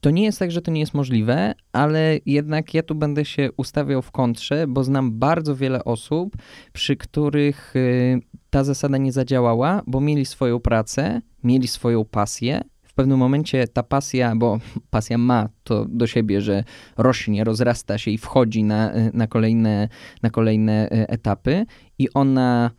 to 0.00 0.10
nie 0.10 0.24
jest 0.24 0.38
tak, 0.38 0.50
że 0.50 0.62
to 0.62 0.70
nie 0.70 0.80
jest 0.80 0.94
możliwe, 0.94 1.54
ale 1.72 2.18
jednak 2.26 2.74
ja 2.74 2.82
tu 2.82 2.94
będę 2.94 3.24
się 3.24 3.48
ustawiał 3.56 4.02
w 4.02 4.10
kontrze, 4.10 4.66
bo 4.68 4.84
znam 4.84 5.18
bardzo 5.18 5.56
wiele 5.56 5.84
osób, 5.84 6.36
przy 6.72 6.96
których 6.96 7.76
y, 7.76 8.20
ta 8.50 8.64
zasada 8.64 8.98
nie 8.98 9.12
zadziałała, 9.12 9.82
bo 9.86 10.00
mieli 10.00 10.26
swoją 10.26 10.60
pracę, 10.60 11.20
mieli 11.44 11.68
swoją 11.68 12.04
pasję. 12.04 12.60
Pewnym 13.00 13.18
momencie 13.18 13.68
ta 13.68 13.82
pasja, 13.82 14.36
bo 14.36 14.58
pasja 14.90 15.18
ma 15.18 15.48
to 15.64 15.84
do 15.88 16.06
siebie, 16.06 16.40
że 16.40 16.64
rośnie, 16.96 17.44
rozrasta 17.44 17.98
się 17.98 18.10
i 18.10 18.18
wchodzi 18.18 18.64
na, 18.64 18.92
na, 19.12 19.26
kolejne, 19.26 19.88
na 20.22 20.30
kolejne 20.30 20.88
y, 20.92 21.08
etapy, 21.08 21.66
i 21.98 22.08
ona 22.14 22.70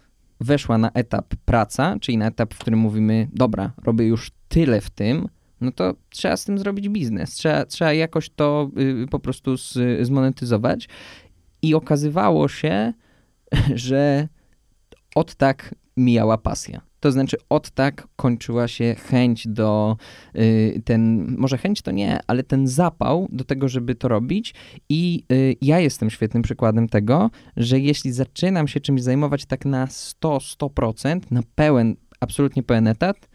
weszła 0.41 0.77
na 0.77 0.91
etap 0.91 1.35
praca, 1.45 1.95
czyli 2.01 2.17
na 2.17 2.27
etap, 2.27 2.53
w 2.53 2.57
którym 2.57 2.79
mówimy: 2.79 3.27
Dobra, 3.33 3.71
robię 3.83 4.07
już 4.07 4.31
tyle 4.47 4.81
w 4.81 4.89
tym, 4.89 5.27
no 5.61 5.71
to 5.71 5.95
trzeba 6.09 6.37
z 6.37 6.45
tym 6.45 6.57
zrobić 6.57 6.89
biznes. 6.89 7.31
Trzeba, 7.31 7.65
trzeba 7.65 7.93
jakoś 7.93 8.29
to 8.29 8.71
y, 9.03 9.07
po 9.07 9.19
prostu 9.19 9.57
z, 9.57 9.77
zmonetyzować. 10.01 10.89
I 11.61 11.75
okazywało 11.75 12.47
się, 12.47 12.93
że 13.75 14.27
od 15.15 15.35
tak 15.35 15.75
mijała 15.97 16.37
pasja. 16.37 16.90
To 17.01 17.11
znaczy, 17.11 17.37
od 17.49 17.71
tak 17.71 18.07
kończyła 18.15 18.67
się 18.67 18.95
chęć 18.95 19.47
do 19.47 19.97
y, 20.35 20.81
ten, 20.85 21.35
może 21.37 21.57
chęć 21.57 21.81
to 21.81 21.91
nie, 21.91 22.19
ale 22.27 22.43
ten 22.43 22.67
zapał 22.67 23.27
do 23.31 23.43
tego, 23.43 23.67
żeby 23.67 23.95
to 23.95 24.07
robić. 24.07 24.53
I 24.89 25.23
y, 25.31 25.55
ja 25.61 25.79
jestem 25.79 26.09
świetnym 26.09 26.43
przykładem 26.43 26.89
tego, 26.89 27.29
że 27.57 27.79
jeśli 27.79 28.11
zaczynam 28.11 28.67
się 28.67 28.79
czymś 28.79 29.03
zajmować 29.03 29.45
tak 29.45 29.65
na 29.65 29.85
100-100%, 29.85 31.19
na 31.31 31.41
pełen, 31.55 31.95
absolutnie 32.19 32.63
pełen 32.63 32.87
etat, 32.87 33.30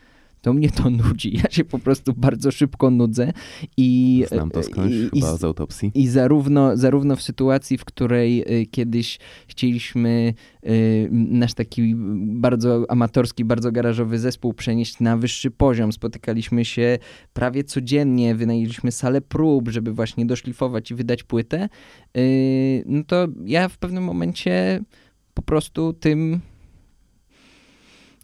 to 0.47 0.53
mnie 0.53 0.71
to 0.71 0.91
nudzi. 0.91 1.37
Ja 1.45 1.50
się 1.50 1.65
po 1.65 1.79
prostu 1.79 2.12
bardzo 2.17 2.50
szybko 2.50 2.91
nudzę 2.91 3.33
i... 3.76 4.25
Znam 4.29 4.50
to 4.50 4.62
skądś, 4.62 4.95
i, 5.12 5.21
chyba 5.21 5.37
z 5.37 5.45
autopsji. 5.45 5.91
I 5.95 6.09
zarówno, 6.09 6.76
zarówno 6.76 7.17
w 7.17 7.23
sytuacji, 7.23 7.79
w 7.79 7.85
której 7.85 8.61
y, 8.62 8.67
kiedyś 8.67 9.19
chcieliśmy 9.49 10.35
y, 10.67 11.09
nasz 11.12 11.55
taki 11.55 11.95
bardzo 12.17 12.85
amatorski, 12.88 13.45
bardzo 13.45 13.73
garażowy 13.73 14.19
zespół 14.19 14.55
przenieść 14.55 15.00
na 15.00 15.17
wyższy 15.17 15.50
poziom, 15.50 15.93
spotykaliśmy 15.93 16.65
się 16.65 16.99
prawie 17.33 17.65
codziennie, 17.65 18.35
wynajęliśmy 18.35 18.93
salę 18.93 19.21
prób, 19.21 19.69
żeby 19.69 19.93
właśnie 19.93 20.26
doszlifować 20.26 20.91
i 20.91 20.95
wydać 20.95 21.23
płytę, 21.23 21.69
no 22.87 23.05
to 23.07 23.29
ja 23.45 23.69
w 23.69 23.79
pewnym 23.79 24.05
momencie 24.05 24.81
po 25.35 25.43
prostu 25.43 25.93
tym 25.93 26.41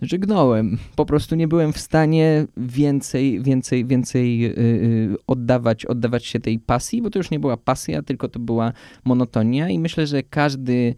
żegnąłem. 0.02 0.78
Po 0.96 1.06
prostu 1.06 1.34
nie 1.34 1.48
byłem 1.48 1.72
w 1.72 1.78
stanie 1.78 2.46
więcej, 2.56 3.42
więcej, 3.42 3.86
więcej 3.86 4.38
yy, 4.38 5.16
oddawać, 5.26 5.86
oddawać 5.86 6.26
się 6.26 6.40
tej 6.40 6.58
pasji, 6.58 7.02
bo 7.02 7.10
to 7.10 7.18
już 7.18 7.30
nie 7.30 7.40
była 7.40 7.56
pasja, 7.56 8.02
tylko 8.02 8.28
to 8.28 8.38
była 8.40 8.72
monotonia 9.04 9.68
i 9.68 9.78
myślę, 9.78 10.06
że 10.06 10.22
każdy 10.22 10.94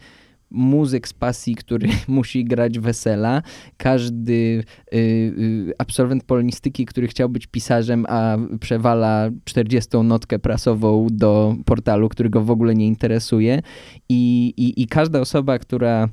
muzyk 0.51 1.09
z 1.09 1.13
pasji, 1.13 1.55
który 1.55 1.89
musi 2.09 2.45
grać 2.45 2.79
wesela, 2.79 3.43
każdy 3.77 4.65
y, 4.95 4.97
y, 4.97 5.73
absolwent 5.79 6.25
polonistyki, 6.25 6.87
który 6.87 7.09
chciał 7.09 7.29
być 7.29 7.47
pisarzem, 7.47 8.07
a 8.09 8.37
przewala 8.61 9.31
40 9.45 9.99
notkę 10.05 10.39
prasową 10.39 11.07
do 11.11 11.57
portalu, 11.65 12.09
który 12.09 12.31
go 12.31 12.41
w 12.41 12.51
ogóle 12.51 12.75
nie 12.75 12.87
interesuje 12.87 13.63
i, 14.09 14.55
i, 14.57 14.83
i 14.83 14.87
każda 14.87 15.21
osoba, 15.21 15.59
która 15.59 16.09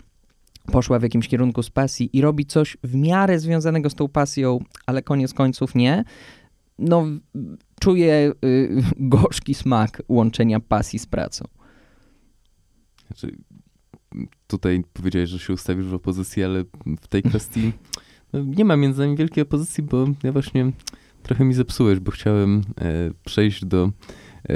poszła 0.65 1.00
w 1.00 1.03
jakimś 1.03 1.27
kierunku 1.27 1.63
z 1.63 1.70
pasji 1.70 2.10
i 2.18 2.22
robi 2.22 2.46
coś 2.46 2.77
w 2.84 2.96
miarę 2.96 3.39
związanego 3.39 3.89
z 3.89 3.96
tą 3.96 4.08
pasją, 4.08 4.60
ale 4.86 5.01
koniec 5.01 5.34
końców 5.34 5.75
nie, 5.75 6.03
no 6.80 7.06
czuję 7.80 8.32
y, 8.46 8.84
gorzki 8.98 9.53
smak 9.53 10.01
łączenia 10.10 10.60
pasji 10.60 11.00
z 11.00 11.06
pracą. 11.06 11.46
Znaczy, 13.08 13.36
tutaj 14.48 14.84
powiedziałeś, 14.94 15.30
że 15.30 15.39
się 15.39 15.53
ustawisz 15.53 15.86
w 15.86 15.94
opozycji, 15.94 16.44
ale 16.44 16.63
w 17.01 17.08
tej 17.08 17.24
kwestii 17.24 17.74
no, 18.34 18.39
nie 18.44 18.65
ma 18.65 18.77
między 18.77 19.01
nami 19.01 19.15
wielkiej 19.15 19.41
opozycji, 19.41 19.84
bo 19.84 20.08
ja 20.24 20.32
właśnie 20.32 20.72
trochę 21.24 21.46
mi 21.46 21.53
zepsułeś, 21.53 22.00
bo 22.00 22.12
chciałem 22.12 22.62
e, 22.82 23.12
przejść 23.25 23.65
do 23.65 23.91
e, 24.50 24.53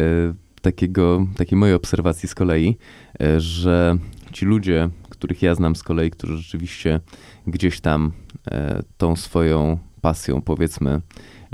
takiego, 0.62 1.28
takiej 1.38 1.58
mojej 1.58 1.76
obserwacji 1.76 2.30
z 2.30 2.36
kolei, 2.36 2.78
e, 3.22 3.40
że 3.40 3.98
ci 4.34 4.46
ludzie, 4.46 4.90
których 5.26 5.42
ja 5.42 5.56
znam 5.56 5.76
z 5.76 5.84
kolei, 5.84 6.12
którzy 6.12 6.38
rzeczywiście 6.38 7.00
gdzieś 7.48 7.82
tam 7.82 8.12
e, 8.52 8.84
tą 8.98 9.16
swoją 9.16 9.78
pasją, 10.02 10.42
powiedzmy, 10.42 11.02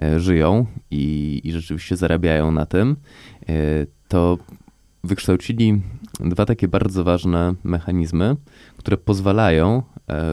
e, 0.02 0.20
żyją 0.20 0.66
i, 0.92 1.42
i 1.44 1.52
rzeczywiście 1.52 1.98
zarabiają 1.98 2.52
na 2.52 2.66
tym, 2.66 2.96
e, 3.50 3.54
to 4.08 4.38
wykształcili 5.04 5.82
dwa 6.20 6.46
takie 6.46 6.68
bardzo 6.68 7.04
ważne 7.04 7.54
mechanizmy, 7.64 8.36
które 8.78 8.98
pozwalają, 8.98 9.84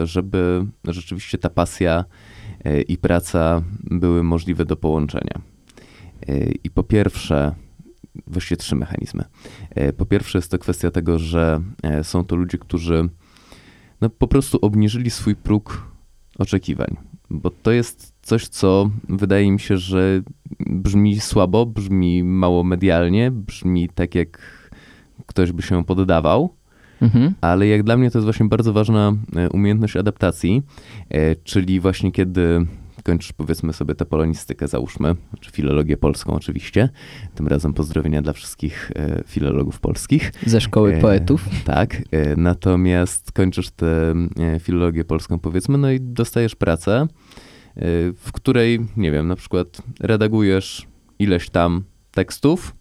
żeby 0.05 0.67
rzeczywiście 0.85 1.39
ta 1.39 1.51
pasja 1.51 2.05
i 2.89 2.99
praca 2.99 3.63
były 3.91 4.23
możliwe 4.23 4.65
do 4.65 4.77
połączenia. 4.77 5.41
I 6.65 6.71
po 6.71 6.83
pierwsze, 6.83 7.55
właściwie 8.27 8.57
trzy 8.57 8.77
mechanizmy. 8.77 9.25
Po 9.97 10.07
pierwsze 10.07 10.39
jest 10.39 10.51
to 10.51 10.59
kwestia 10.59 10.91
tego, 10.91 11.19
że 11.19 11.61
są 12.03 12.25
to 12.25 12.37
ludzie, 12.37 12.59
którzy 12.59 13.09
no, 14.01 14.11
po 14.11 14.29
prostu 14.29 14.59
obniżyli 14.63 15.11
swój 15.11 15.37
próg 15.37 15.93
oczekiwań. 16.39 16.97
Bo 17.31 17.51
to 17.51 17.71
jest 17.71 18.15
coś, 18.23 18.49
co 18.49 18.91
wydaje 19.09 19.53
mi 19.53 19.61
się, 19.61 19.77
że 19.77 20.23
brzmi 20.61 21.21
słabo, 21.21 21.67
brzmi 21.67 22.25
mało 22.25 22.65
medialnie, 22.65 23.31
brzmi 23.31 23.89
tak, 23.89 24.15
jak 24.15 24.39
ktoś 25.27 25.53
by 25.53 25.63
się 25.63 25.85
poddawał. 25.85 26.55
Mhm. 27.03 27.35
Ale 27.41 27.67
jak 27.67 27.83
dla 27.83 27.97
mnie 27.97 28.11
to 28.11 28.19
jest 28.19 28.25
właśnie 28.25 28.47
bardzo 28.47 28.73
ważna 28.73 29.13
e, 29.37 29.51
umiejętność 29.51 29.97
adaptacji, 29.97 30.63
e, 31.11 31.37
czyli 31.37 31.81
właśnie 31.81 32.13
kiedy 32.13 32.67
kończysz 33.09 33.33
powiedzmy 33.33 33.73
sobie 33.73 33.95
tę 33.95 34.07
polonistykę, 34.07 34.69
załóżmy, 34.69 35.15
czy 35.41 35.51
filologię 35.51 35.97
polską 35.97 36.33
oczywiście. 36.33 36.89
Tym 37.35 37.49
razem 37.49 37.75
pozdrowienia 37.75 38.23
dla 38.23 38.33
wszystkich 38.33 38.93
e, 38.97 39.23
filologów 39.27 39.81
polskich. 39.81 40.33
Ze 40.47 40.61
szkoły 40.61 40.95
e, 40.95 41.01
poetów. 41.01 41.45
Tak. 41.65 41.97
E, 42.11 42.37
natomiast 42.37 43.33
kończysz 43.33 43.71
tę 43.71 44.15
e, 44.39 44.61
filologię 44.61 45.05
polską 45.05 45.39
powiedzmy, 45.39 45.79
no 45.79 45.91
i 45.91 46.01
dostajesz 46.01 46.55
pracę, 46.55 47.07
w 48.17 48.33
której, 48.33 48.81
nie 48.97 49.13
wiem, 49.13 49.29
na 49.29 49.37
przykład 49.37 49.83
redagujesz 50.01 50.87
ileś 51.19 51.51
tam 51.51 51.85
tekstów, 52.11 52.75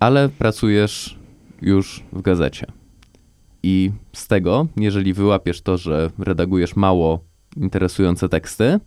ale 0.00 0.28
pracujesz 0.28 1.18
już 1.62 2.04
w 2.12 2.22
gazecie. 2.22 2.66
I 3.62 3.90
z 4.12 4.26
tego, 4.26 4.66
jeżeli 4.76 5.12
wyłapiesz 5.12 5.62
to, 5.62 5.78
że 5.78 6.10
redagujesz 6.18 6.76
mało 6.76 7.33
interesujące 7.56 8.28
teksty, 8.28 8.80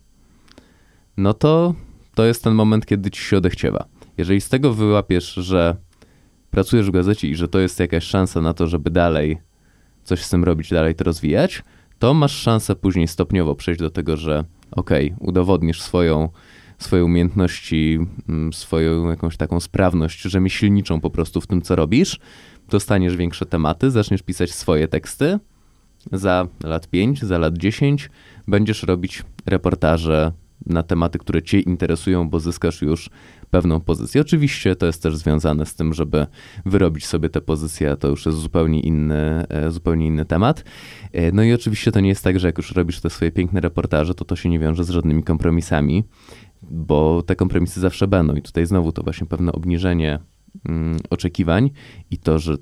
no 1.16 1.34
to 1.34 1.74
to 2.14 2.24
jest 2.24 2.44
ten 2.44 2.54
moment, 2.54 2.86
kiedy 2.86 3.10
ci 3.10 3.22
się 3.22 3.36
odechciewa. 3.36 3.84
Jeżeli 4.18 4.40
z 4.40 4.48
tego 4.48 4.74
wyłapiesz, 4.74 5.34
że 5.34 5.76
pracujesz 6.50 6.86
w 6.86 6.90
gazecie 6.90 7.28
i 7.28 7.34
że 7.34 7.48
to 7.48 7.58
jest 7.58 7.80
jakaś 7.80 8.04
szansa 8.04 8.40
na 8.40 8.54
to, 8.54 8.66
żeby 8.66 8.90
dalej 8.90 9.38
coś 10.04 10.22
z 10.22 10.30
tym 10.30 10.44
robić, 10.44 10.70
dalej 10.70 10.94
to 10.94 11.04
rozwijać, 11.04 11.62
to 11.98 12.14
masz 12.14 12.32
szansę 12.32 12.76
później 12.76 13.08
stopniowo 13.08 13.54
przejść 13.54 13.80
do 13.80 13.90
tego, 13.90 14.16
że 14.16 14.44
okej, 14.70 15.12
okay, 15.12 15.28
udowodnisz 15.28 15.82
swoją, 15.82 16.28
swoje 16.78 17.04
umiejętności, 17.04 17.98
mm, 18.28 18.52
swoją 18.52 19.10
jakąś 19.10 19.36
taką 19.36 19.60
sprawność 19.60 20.20
rzemieślniczą 20.20 21.00
po 21.00 21.10
prostu 21.10 21.40
w 21.40 21.46
tym, 21.46 21.62
co 21.62 21.76
robisz, 21.76 22.20
dostaniesz 22.68 23.16
większe 23.16 23.46
tematy, 23.46 23.90
zaczniesz 23.90 24.22
pisać 24.22 24.52
swoje 24.52 24.88
teksty, 24.88 25.38
za 26.12 26.46
lat 26.64 26.88
5, 26.88 27.22
za 27.22 27.38
lat 27.38 27.58
10 27.58 28.10
będziesz 28.48 28.82
robić 28.82 29.22
reportaże 29.46 30.32
na 30.66 30.82
tematy, 30.82 31.18
które 31.18 31.42
Cię 31.42 31.60
interesują, 31.60 32.28
bo 32.30 32.40
zyskasz 32.40 32.82
już 32.82 33.10
pewną 33.50 33.80
pozycję. 33.80 34.20
Oczywiście 34.20 34.76
to 34.76 34.86
jest 34.86 35.02
też 35.02 35.16
związane 35.16 35.66
z 35.66 35.74
tym, 35.74 35.94
żeby 35.94 36.26
wyrobić 36.66 37.06
sobie 37.06 37.28
tę 37.28 37.40
pozycję, 37.40 37.96
to 37.96 38.08
już 38.08 38.26
jest 38.26 38.38
zupełnie 38.38 38.80
inny, 38.80 39.46
e, 39.48 39.70
zupełnie 39.70 40.06
inny 40.06 40.24
temat. 40.24 40.64
E, 41.12 41.32
no 41.32 41.42
i 41.42 41.52
oczywiście 41.52 41.92
to 41.92 42.00
nie 42.00 42.08
jest 42.08 42.24
tak, 42.24 42.40
że 42.40 42.46
jak 42.46 42.58
już 42.58 42.72
robisz 42.72 43.00
te 43.00 43.10
swoje 43.10 43.30
piękne 43.30 43.60
reportaże, 43.60 44.14
to 44.14 44.24
to 44.24 44.36
się 44.36 44.48
nie 44.48 44.58
wiąże 44.58 44.84
z 44.84 44.90
żadnymi 44.90 45.22
kompromisami, 45.22 46.04
bo 46.62 47.22
te 47.22 47.36
kompromisy 47.36 47.80
zawsze 47.80 48.08
będą. 48.08 48.34
I 48.34 48.42
tutaj 48.42 48.66
znowu 48.66 48.92
to 48.92 49.02
właśnie 49.02 49.26
pewne 49.26 49.52
obniżenie 49.52 50.18
mm, 50.68 50.98
oczekiwań 51.10 51.70
i 52.10 52.18
to, 52.18 52.38
że 52.38 52.56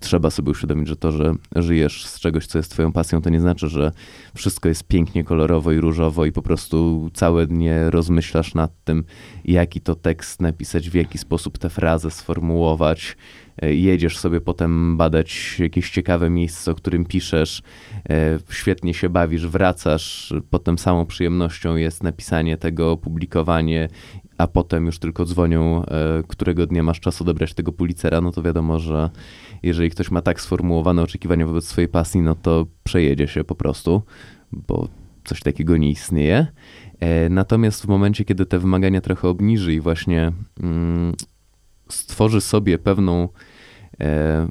trzeba 0.00 0.30
sobie 0.30 0.50
uświadomić, 0.50 0.88
że 0.88 0.96
to, 0.96 1.12
że 1.12 1.34
żyjesz 1.56 2.06
z 2.06 2.20
czegoś, 2.20 2.46
co 2.46 2.58
jest 2.58 2.70
twoją 2.70 2.92
pasją, 2.92 3.22
to 3.22 3.30
nie 3.30 3.40
znaczy, 3.40 3.68
że 3.68 3.92
wszystko 4.34 4.68
jest 4.68 4.84
pięknie 4.84 5.24
kolorowo 5.24 5.72
i 5.72 5.80
różowo 5.80 6.24
i 6.24 6.32
po 6.32 6.42
prostu 6.42 7.10
całe 7.14 7.46
dnie 7.46 7.90
rozmyślasz 7.90 8.54
nad 8.54 8.70
tym, 8.84 9.04
jaki 9.44 9.80
to 9.80 9.94
tekst 9.94 10.40
napisać, 10.40 10.90
w 10.90 10.94
jaki 10.94 11.18
sposób 11.18 11.58
tę 11.58 11.70
frazę 11.70 12.10
sformułować. 12.10 13.16
E, 13.62 13.74
jedziesz 13.74 14.18
sobie 14.18 14.40
potem 14.40 14.96
badać 14.96 15.56
jakieś 15.58 15.90
ciekawe 15.90 16.30
miejsce, 16.30 16.70
o 16.70 16.74
którym 16.74 17.04
piszesz, 17.04 17.62
e, 18.08 18.38
świetnie 18.50 18.94
się 18.94 19.08
bawisz, 19.08 19.46
wracasz, 19.46 20.34
potem 20.50 20.78
samą 20.78 21.06
przyjemnością 21.06 21.76
jest 21.76 22.02
napisanie 22.02 22.56
tego, 22.56 22.92
opublikowanie, 22.92 23.88
a 24.38 24.46
potem 24.46 24.86
już 24.86 24.98
tylko 24.98 25.24
dzwonią, 25.24 25.84
e, 25.84 26.22
którego 26.28 26.66
dnia 26.66 26.82
masz 26.82 27.00
czas 27.00 27.22
odebrać 27.22 27.54
tego 27.54 27.72
policera, 27.72 28.20
no 28.20 28.32
to 28.32 28.42
wiadomo, 28.42 28.78
że 28.78 29.10
jeżeli 29.62 29.90
ktoś 29.90 30.10
ma 30.10 30.22
tak 30.22 30.40
sformułowane 30.40 31.02
oczekiwania 31.02 31.46
wobec 31.46 31.66
swojej 31.66 31.88
pasji, 31.88 32.20
no 32.20 32.34
to 32.34 32.66
przejedzie 32.84 33.28
się 33.28 33.44
po 33.44 33.54
prostu, 33.54 34.02
bo 34.52 34.88
coś 35.24 35.40
takiego 35.40 35.76
nie 35.76 35.90
istnieje. 35.90 36.46
E, 37.00 37.28
natomiast 37.28 37.82
w 37.82 37.88
momencie, 37.88 38.24
kiedy 38.24 38.46
te 38.46 38.58
wymagania 38.58 39.00
trochę 39.00 39.28
obniży 39.28 39.74
i 39.74 39.80
właśnie 39.80 40.32
mm, 40.62 41.12
stworzy 41.88 42.40
sobie 42.40 42.78
pewną 42.78 43.28
e, 44.00 44.48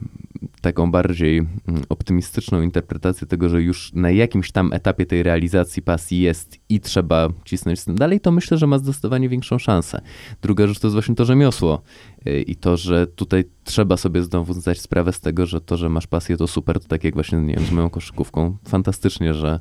taką 0.62 0.92
bardziej 0.92 1.38
mm, 1.38 1.84
optymistyczną 1.90 2.62
interpretację 2.62 3.28
tego, 3.28 3.50
że 3.50 3.62
już 3.62 3.94
na 3.94 4.12
jakimś 4.12 4.52
tam 4.52 4.74
etapie 4.74 5.06
tej 5.06 5.24
realizacji 5.24 5.82
pasji 5.82 6.20
jest 6.20 6.58
i 6.70 6.80
trzeba 6.80 7.28
cisnąć 7.46 7.80
z 7.80 7.86
tym 7.86 7.96
dalej, 7.96 8.20
to 8.20 8.32
myślę, 8.32 8.58
że 8.58 8.68
ma 8.68 8.78
zdecydowanie 8.78 9.30
większą 9.30 9.60
szansę. 9.60 10.02
Druga 10.42 10.68
rzecz 10.68 10.80
to 10.80 10.88
jest 10.88 10.94
właśnie 10.94 11.16
to 11.16 11.26
rzemiosło 11.26 11.82
e, 12.26 12.42
i 12.42 12.56
to, 12.56 12.78
że 12.78 13.08
tutaj 13.08 13.44
trzeba 13.64 13.98
sobie 13.98 14.24
znowu 14.24 14.54
zdać 14.54 14.82
sprawę 14.82 15.14
z 15.14 15.20
tego, 15.20 15.46
że 15.46 15.62
to, 15.62 15.78
że 15.78 15.90
masz 15.90 16.08
pasję 16.08 16.38
to 16.38 16.48
super, 16.48 16.80
to 16.80 16.88
tak 16.88 17.04
jak 17.04 17.14
właśnie, 17.14 17.38
nie 17.38 17.56
wiem, 17.56 17.66
z 17.66 17.72
moją 17.72 17.90
koszykówką, 17.90 18.58
fantastycznie, 18.68 19.34
że, 19.34 19.60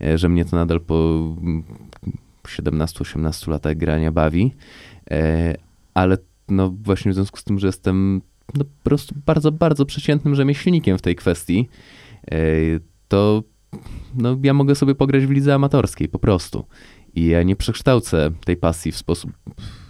e, 0.00 0.18
że 0.18 0.28
mnie 0.28 0.44
to 0.44 0.56
nadal 0.56 0.80
po 0.80 0.94
17-18 2.44 3.16
mm, 3.16 3.32
latach 3.46 3.76
grania 3.76 4.12
bawi, 4.12 4.54
ale 5.94 6.18
no 6.48 6.74
właśnie 6.82 7.12
w 7.12 7.14
związku 7.14 7.38
z 7.38 7.44
tym, 7.44 7.58
że 7.58 7.66
jestem 7.66 8.22
no, 8.54 8.64
po 8.64 8.84
prostu 8.84 9.14
bardzo, 9.26 9.52
bardzo 9.52 9.86
przeciętnym 9.86 10.34
rzemieślnikiem 10.34 10.98
w 10.98 11.02
tej 11.02 11.16
kwestii, 11.16 11.68
e, 12.30 12.36
to 13.08 13.42
no, 14.14 14.36
ja 14.42 14.54
mogę 14.54 14.74
sobie 14.74 14.94
pograć 14.94 15.26
w 15.26 15.30
lidze 15.30 15.54
amatorskiej 15.54 16.08
po 16.08 16.18
prostu. 16.18 16.64
I 17.14 17.26
ja 17.26 17.42
nie 17.42 17.56
przekształcę 17.56 18.30
tej 18.44 18.56
pasji 18.56 18.92
w 18.92 18.96
sposób 18.96 19.32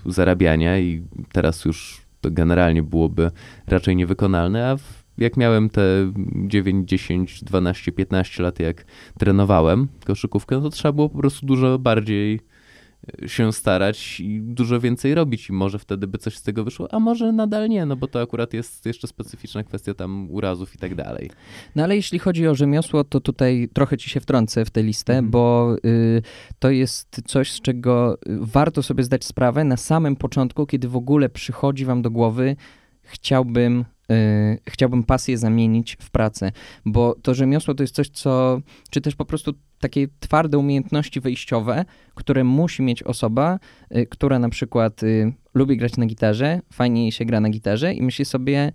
zarabiania 0.07 0.79
i 0.79 1.03
teraz 1.33 1.65
już 1.65 2.03
to 2.21 2.31
generalnie 2.31 2.83
byłoby 2.83 3.31
raczej 3.67 3.97
niewykonalne, 3.97 4.71
a 4.71 4.77
w, 4.77 5.05
jak 5.19 5.37
miałem 5.37 5.71
te 5.71 6.13
9, 6.47 6.89
10, 6.89 7.45
12, 7.45 7.93
15 7.93 8.43
lat, 8.43 8.61
jak 8.61 8.85
trenowałem 9.19 9.89
koszykówkę, 10.05 10.57
no 10.57 10.63
to 10.63 10.71
trzeba 10.71 10.93
było 10.93 11.09
po 11.09 11.19
prostu 11.19 11.47
dużo 11.47 11.79
bardziej 11.79 12.41
się 13.27 13.53
starać 13.53 14.21
i 14.21 14.41
dużo 14.41 14.81
więcej 14.81 15.15
robić 15.15 15.49
i 15.49 15.53
może 15.53 15.79
wtedy 15.79 16.07
by 16.07 16.19
coś 16.19 16.37
z 16.37 16.43
tego 16.43 16.65
wyszło, 16.65 16.95
a 16.95 17.01
może 17.01 17.33
nadal 17.33 17.69
nie, 17.69 17.87
no 17.87 17.97
bo 17.97 18.09
to 18.09 18.23
akurat 18.23 18.55
jest 18.55 18.87
jeszcze 18.87 19.07
specyficzna 19.07 19.63
kwestia 19.63 19.95
tam 19.95 20.31
urazów 20.31 20.75
i 20.75 20.79
tak 20.79 20.95
dalej. 20.95 21.31
No 21.77 21.85
ale 21.85 21.97
jeśli 21.97 22.19
chodzi 22.19 22.49
o 22.49 22.55
rzemiosło, 22.55 23.05
to 23.05 23.21
tutaj 23.21 23.69
trochę 23.73 23.99
ci 23.99 24.11
się 24.11 24.21
wtrącę 24.21 24.65
w 24.65 24.71
tę 24.71 24.83
listę, 24.83 25.13
mm. 25.13 25.31
bo 25.31 25.77
y, 25.85 26.23
to 26.59 26.71
jest 26.71 27.21
coś, 27.27 27.53
z 27.53 27.61
czego 27.61 28.19
warto 28.27 28.83
sobie 28.83 29.05
zdać 29.05 29.25
sprawę 29.25 29.65
na 29.65 29.77
samym 29.77 30.17
początku, 30.17 30.67
kiedy 30.67 30.89
w 30.89 30.97
ogóle 30.97 31.29
przychodzi 31.29 31.85
wam 31.85 32.03
do 32.03 32.11
głowy, 32.11 32.57
chciałbym 33.03 33.85
chciałbym 34.69 35.05
pasję 35.05 35.39
zamienić 35.39 35.97
w 36.01 36.11
pracę, 36.11 36.53
bo 36.85 37.15
to 37.23 37.35
rzemiosło 37.35 37.75
to 37.75 37.83
jest 37.83 37.95
coś, 37.95 38.09
co, 38.09 38.61
czy 38.91 39.01
też 39.01 39.17
po 39.17 39.25
prostu 39.25 39.53
takie 39.81 40.09
twarde 40.21 40.59
umiejętności 40.59 41.21
wejściowe, 41.21 41.85
które 42.15 42.45
musi 42.45 42.83
mieć 42.83 43.03
osoba, 43.03 43.59
yy, 43.91 44.07
która 44.07 44.39
na 44.39 44.49
przykład 44.49 45.03
yy, 45.03 45.33
lubi 45.55 45.77
grać 45.77 45.97
na 45.97 46.07
gitarze, 46.07 46.61
fajnie 46.73 47.13
się 47.13 47.25
gra 47.25 47.41
na 47.41 47.51
gitarze 47.51 47.95
i 47.95 48.03
myśli 48.03 48.25
sobie, 48.25 48.73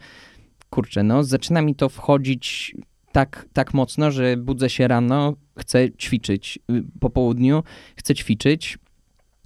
kurczę, 0.69 1.03
no 1.03 1.23
zaczyna 1.23 1.61
mi 1.61 1.75
to 1.75 1.89
wchodzić 1.89 2.75
tak, 3.11 3.45
tak 3.53 3.73
mocno, 3.73 4.11
że 4.11 4.37
budzę 4.37 4.69
się 4.69 4.87
rano, 4.87 5.33
chcę 5.57 5.91
ćwiczyć 5.91 6.59
y, 6.71 6.83
po 6.99 7.09
południu, 7.09 7.63
chcę 7.95 8.15
ćwiczyć, 8.15 8.77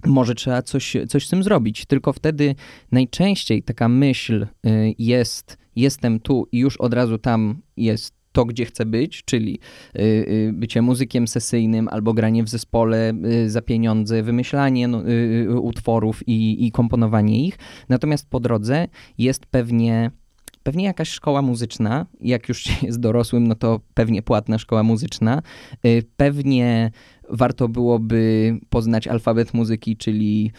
może 0.06 0.34
trzeba 0.34 0.62
coś, 0.62 0.96
coś 1.08 1.26
z 1.26 1.30
tym 1.30 1.42
zrobić. 1.42 1.86
Tylko 1.86 2.12
wtedy 2.12 2.54
najczęściej 2.92 3.62
taka 3.62 3.88
myśl 3.88 4.46
y, 4.66 4.94
jest, 4.98 5.58
jestem 5.76 6.20
tu 6.20 6.46
i 6.52 6.58
już 6.58 6.76
od 6.76 6.94
razu 6.94 7.18
tam 7.18 7.62
jest 7.76 8.14
to, 8.32 8.44
gdzie 8.44 8.64
chcę 8.64 8.86
być, 8.86 9.24
czyli 9.24 9.58
y, 9.96 10.00
y, 10.00 10.50
bycie 10.54 10.82
muzykiem 10.82 11.28
sesyjnym 11.28 11.88
albo 11.88 12.14
granie 12.14 12.44
w 12.44 12.48
zespole 12.48 13.12
za 13.46 13.62
pieniądze, 13.62 14.22
wymyślanie 14.22 14.88
no, 14.88 15.02
utworów 15.60 16.28
i, 16.28 16.66
i 16.66 16.72
komponowanie 16.72 17.46
ich. 17.46 17.58
Natomiast 17.88 18.30
po 18.30 18.40
drodze 18.40 18.88
jest 19.18 19.46
pewnie 19.46 20.10
pewnie 20.62 20.84
jakaś 20.84 21.08
szkoła 21.08 21.42
muzyczna, 21.42 22.06
jak 22.20 22.48
już 22.48 22.64
jest 22.82 23.00
dorosłym, 23.00 23.46
no 23.46 23.54
to 23.54 23.80
pewnie 23.94 24.22
płatna 24.22 24.58
szkoła 24.58 24.82
muzyczna, 24.82 25.42
pewnie 26.16 26.90
warto 27.32 27.68
byłoby 27.68 28.52
poznać 28.70 29.08
alfabet 29.08 29.54
muzyki, 29.54 29.96
czyli 29.96 30.52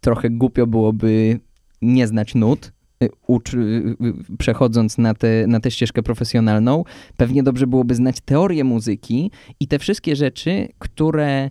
trochę 0.00 0.30
głupio 0.30 0.66
byłoby 0.66 1.40
nie 1.82 2.06
znać 2.06 2.34
nut, 2.34 2.72
y, 3.02 3.08
ucz, 3.26 3.54
y, 3.54 3.56
y, 3.56 4.36
przechodząc 4.38 4.98
na, 4.98 5.14
te, 5.14 5.46
na 5.46 5.60
tę 5.60 5.70
ścieżkę 5.70 6.02
profesjonalną. 6.02 6.84
Pewnie 7.16 7.42
dobrze 7.42 7.66
byłoby 7.66 7.94
znać 7.94 8.20
teorię 8.20 8.64
muzyki 8.64 9.30
i 9.60 9.68
te 9.68 9.78
wszystkie 9.78 10.16
rzeczy, 10.16 10.68
które 10.78 11.50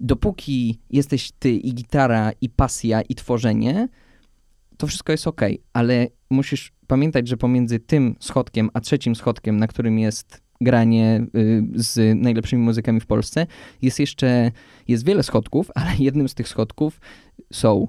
dopóki 0.00 0.78
jesteś 0.90 1.32
ty 1.38 1.50
i 1.50 1.74
gitara, 1.74 2.32
i 2.40 2.48
pasja, 2.48 3.02
i 3.02 3.14
tworzenie, 3.14 3.88
to 4.76 4.86
wszystko 4.86 5.12
jest 5.12 5.26
ok, 5.26 5.40
ale 5.72 6.06
musisz 6.30 6.72
pamiętać, 6.86 7.28
że 7.28 7.36
pomiędzy 7.36 7.78
tym 7.78 8.16
schodkiem, 8.20 8.70
a 8.74 8.80
trzecim 8.80 9.14
schodkiem, 9.14 9.56
na 9.56 9.66
którym 9.66 9.98
jest 9.98 10.45
granie 10.60 11.26
y, 11.36 11.64
z 11.74 12.20
najlepszymi 12.22 12.62
muzykami 12.62 13.00
w 13.00 13.06
Polsce. 13.06 13.46
Jest 13.82 14.00
jeszcze, 14.00 14.50
jest 14.88 15.06
wiele 15.06 15.22
schodków, 15.22 15.70
ale 15.74 15.90
jednym 16.08 16.28
z 16.28 16.34
tych 16.34 16.48
schodków 16.48 17.00
są 17.52 17.88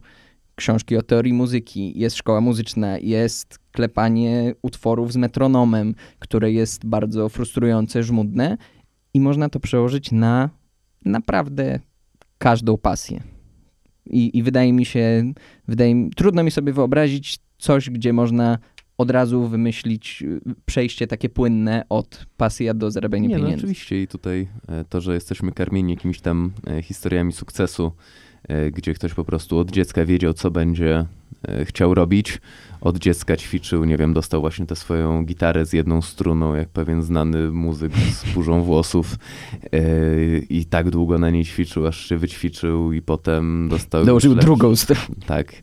książki 0.55 0.97
o 0.97 1.01
teorii 1.01 1.33
muzyki, 1.33 1.99
jest 1.99 2.15
szkoła 2.15 2.41
muzyczna, 2.41 2.97
jest 2.97 3.59
klepanie 3.71 4.53
utworów 4.61 5.13
z 5.13 5.17
metronomem, 5.17 5.95
które 6.19 6.51
jest 6.51 6.85
bardzo 6.85 7.29
frustrujące, 7.29 8.03
żmudne 8.03 8.57
i 9.13 9.19
można 9.19 9.49
to 9.49 9.59
przełożyć 9.59 10.11
na 10.11 10.49
naprawdę 11.05 11.79
każdą 12.37 12.77
pasję. 12.77 13.23
I, 14.05 14.37
i 14.37 14.43
wydaje 14.43 14.73
mi 14.73 14.85
się, 14.85 15.33
wydaje 15.67 16.09
trudno 16.15 16.43
mi 16.43 16.51
sobie 16.51 16.73
wyobrazić 16.73 17.39
coś, 17.57 17.89
gdzie 17.89 18.13
można 18.13 18.57
od 18.97 19.11
razu 19.11 19.47
wymyślić 19.47 20.23
y, 20.23 20.41
przejście 20.65 21.07
takie 21.07 21.29
płynne 21.29 21.85
od 21.89 22.25
pasji 22.37 22.67
do 22.75 22.91
zarabiania 22.91 23.27
Nie, 23.27 23.35
no 23.35 23.39
pieniędzy. 23.39 23.57
No 23.57 23.61
oczywiście 23.61 24.01
i 24.01 24.07
tutaj 24.07 24.47
e, 24.67 24.85
to, 24.89 25.01
że 25.01 25.13
jesteśmy 25.13 25.51
karmieni 25.51 25.93
jakimiś 25.93 26.21
tam 26.21 26.51
e, 26.67 26.81
historiami 26.81 27.33
sukcesu, 27.33 27.91
e, 28.43 28.71
gdzie 28.71 28.93
ktoś 28.93 29.13
po 29.13 29.23
prostu 29.23 29.57
od 29.59 29.71
dziecka 29.71 30.05
wiedział, 30.05 30.33
co 30.33 30.51
będzie 30.51 31.05
chciał 31.63 31.93
robić. 31.93 32.41
Od 32.81 32.97
dziecka 32.97 33.37
ćwiczył, 33.37 33.85
nie 33.85 33.97
wiem, 33.97 34.13
dostał 34.13 34.41
właśnie 34.41 34.65
tę 34.65 34.75
swoją 34.75 35.25
gitarę 35.25 35.65
z 35.65 35.73
jedną 35.73 36.01
struną, 36.01 36.55
jak 36.55 36.69
pewien 36.69 37.03
znany 37.03 37.51
muzyk 37.51 37.91
z 37.97 38.33
burzą 38.33 38.63
włosów 38.63 39.15
i 40.49 40.65
tak 40.65 40.89
długo 40.89 41.17
na 41.17 41.29
niej 41.29 41.45
ćwiczył, 41.45 41.87
aż 41.87 42.05
się 42.09 42.17
wyćwiczył 42.17 42.93
i 42.93 43.01
potem 43.01 43.67
dostał... 43.69 44.05
Dołożył 44.05 44.35
drugą 44.35 44.75
stronę. 44.75 45.01
Tak. 45.25 45.53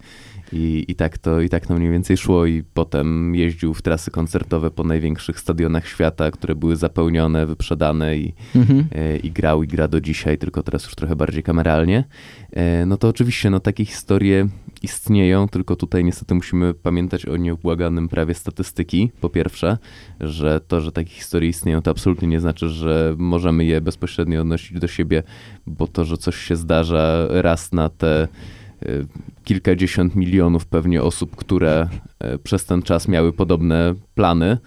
I, 0.55 0.85
i, 0.89 0.95
tak 0.95 1.19
to, 1.19 1.41
I 1.41 1.49
tak 1.49 1.67
to 1.67 1.75
mniej 1.75 1.91
więcej 1.91 2.17
szło 2.17 2.47
i 2.47 2.63
potem 2.75 3.35
jeździł 3.35 3.75
w 3.75 3.83
trasy 3.83 4.11
koncertowe 4.11 4.71
po 4.71 4.85
największych 4.85 5.41
stadionach 5.41 5.89
świata, 5.89 6.31
które 6.31 6.55
były 6.55 6.77
zapełnione, 6.77 7.47
wyprzedane 7.47 8.17
i, 8.19 8.35
mhm. 8.55 8.87
e, 8.93 9.17
i 9.17 9.31
grał 9.31 9.63
i 9.63 9.67
gra 9.67 9.89
do 9.89 10.01
dzisiaj, 10.01 10.39
tylko 10.39 10.63
teraz 10.63 10.85
już 10.85 10.95
trochę 10.95 11.17
bardziej 11.17 11.43
kameralnie. 11.43 12.05
E, 12.53 12.87
no 12.87 12.97
to 12.97 13.09
oczywiście 13.09 13.51
no, 13.51 13.61
takie 13.61 13.85
historie 13.85 14.49
istnieją, 14.83 15.49
tylko 15.49 15.77
tutaj 15.77 16.05
niestety 16.05 16.35
musimy 16.35 16.75
pamiętać 16.75 17.27
o 17.27 17.37
nieubłaganym 17.37 18.09
prawie 18.09 18.35
statystyki. 18.35 19.11
Po 19.21 19.29
pierwsze, 19.29 19.79
że 20.21 20.61
to, 20.61 20.81
że 20.81 20.93
takie 20.93 21.11
historie 21.11 21.49
istnieją, 21.49 21.83
to 21.83 21.91
absolutnie 21.91 22.29
nie 22.29 22.41
znaczy, 22.41 22.69
że 22.69 23.15
możemy 23.19 23.65
je 23.65 23.81
bezpośrednio 23.81 24.41
odnosić 24.41 24.81
do 24.81 24.89
siebie, 24.89 25.23
bo 25.67 25.87
to, 25.87 26.05
że 26.05 26.17
coś 26.17 26.37
się 26.37 26.57
zdarza 26.57 27.27
raz 27.31 27.73
na 27.73 27.89
te 27.89 28.29
kilkadziesiąt 29.45 30.17
milionów 30.17 30.67
pewnie 30.67 31.03
osób, 31.03 31.37
które 31.37 31.89
y, 32.35 32.39
przez 32.39 32.65
ten 32.65 32.83
czas 32.83 33.09
miały 33.09 33.33
podobne 33.33 33.95
plany. 34.15 34.59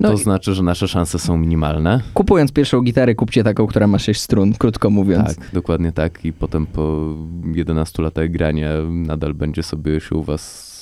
No 0.00 0.10
to 0.10 0.16
znaczy, 0.16 0.54
że 0.54 0.62
nasze 0.62 0.88
szanse 0.88 1.18
są 1.18 1.36
minimalne. 1.36 2.00
Kupując 2.14 2.52
pierwszą 2.52 2.80
gitarę, 2.80 3.14
kupcie 3.14 3.44
taką, 3.44 3.66
która 3.66 3.86
ma 3.86 3.98
6 3.98 4.20
strun, 4.20 4.52
krótko 4.52 4.90
mówiąc. 4.90 5.36
Tak, 5.36 5.50
dokładnie 5.52 5.92
tak. 5.92 6.24
I 6.24 6.32
potem 6.32 6.66
po 6.66 7.14
11 7.54 8.02
latach 8.02 8.30
grania 8.30 8.70
nadal 8.90 9.34
będzie 9.34 9.62
sobie 9.62 10.00
się 10.00 10.14
u 10.14 10.22
was 10.22 10.72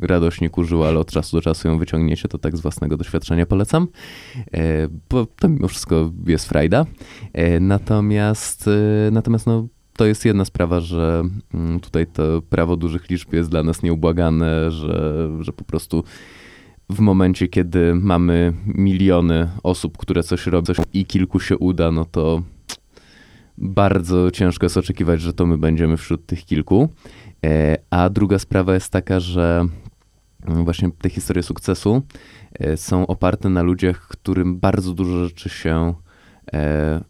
radośnie 0.00 0.50
kurzyła, 0.50 0.88
ale 0.88 0.98
od 0.98 1.10
czasu 1.10 1.36
do 1.36 1.42
czasu 1.42 1.68
ją 1.68 1.78
wyciągniecie, 1.78 2.28
to 2.28 2.38
tak 2.38 2.56
z 2.56 2.60
własnego 2.60 2.96
doświadczenia 2.96 3.46
polecam, 3.46 3.88
e, 4.52 4.88
bo 5.10 5.26
to 5.26 5.48
mimo 5.48 5.68
wszystko 5.68 6.12
jest 6.26 6.48
frajda. 6.48 6.84
E, 7.32 7.60
natomiast, 7.60 8.68
e, 8.68 9.10
natomiast 9.10 9.46
no, 9.46 9.68
to 9.96 10.06
jest 10.06 10.24
jedna 10.24 10.44
sprawa, 10.44 10.80
że 10.80 11.22
mm, 11.54 11.80
tutaj 11.80 12.06
to 12.06 12.42
prawo 12.42 12.76
dużych 12.76 13.10
liczb 13.10 13.32
jest 13.32 13.50
dla 13.50 13.62
nas 13.62 13.82
nieubłagane, 13.82 14.70
że, 14.70 15.28
że 15.40 15.52
po 15.52 15.64
prostu 15.64 16.04
w 16.90 17.00
momencie, 17.00 17.48
kiedy 17.48 17.94
mamy 17.94 18.52
miliony 18.66 19.48
osób, 19.62 19.98
które 19.98 20.22
coś 20.22 20.46
robią 20.46 20.74
i 20.92 21.06
kilku 21.06 21.40
się 21.40 21.58
uda, 21.58 21.92
no 21.92 22.04
to 22.04 22.42
bardzo 23.58 24.30
ciężko 24.30 24.66
jest 24.66 24.76
oczekiwać, 24.76 25.20
że 25.20 25.32
to 25.32 25.46
my 25.46 25.58
będziemy 25.58 25.96
wśród 25.96 26.26
tych 26.26 26.44
kilku. 26.44 26.88
E, 27.44 27.76
a 27.90 28.10
druga 28.10 28.38
sprawa 28.38 28.74
jest 28.74 28.92
taka, 28.92 29.20
że 29.20 29.66
mm, 30.46 30.64
właśnie 30.64 30.90
te 30.90 31.10
historie 31.10 31.42
sukcesu 31.42 32.02
e, 32.54 32.76
są 32.76 33.06
oparte 33.06 33.48
na 33.48 33.62
ludziach, 33.62 34.08
którym 34.08 34.58
bardzo 34.58 34.92
dużo 34.92 35.24
rzeczy 35.24 35.48
się 35.48 35.94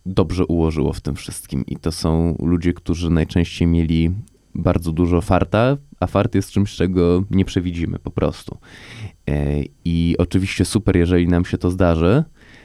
dobrze 0.07 0.47
ułożyło 0.47 0.93
w 0.93 1.01
tym 1.01 1.15
wszystkim. 1.15 1.67
I 1.67 1.77
to 1.77 1.93
są 1.93 2.37
ludzie, 2.43 2.73
którzy 2.73 3.11
najczęściej 3.11 3.69
mieli 3.69 4.11
bardzo 4.55 4.93
dużo 4.93 5.21
farta, 5.21 5.77
a 6.01 6.07
fart 6.07 6.35
jest 6.35 6.51
czymś, 6.51 6.75
czego 6.75 7.25
nie 7.31 7.45
przewidzimy 7.45 7.99
po 7.99 8.11
prostu. 8.11 8.59
I 9.85 10.15
oczywiście 10.19 10.65
super, 10.65 10.97
jeżeli 10.97 11.29
nam 11.29 11.45
się 11.45 11.59
to 11.59 11.71
zdarzy, 11.71 12.25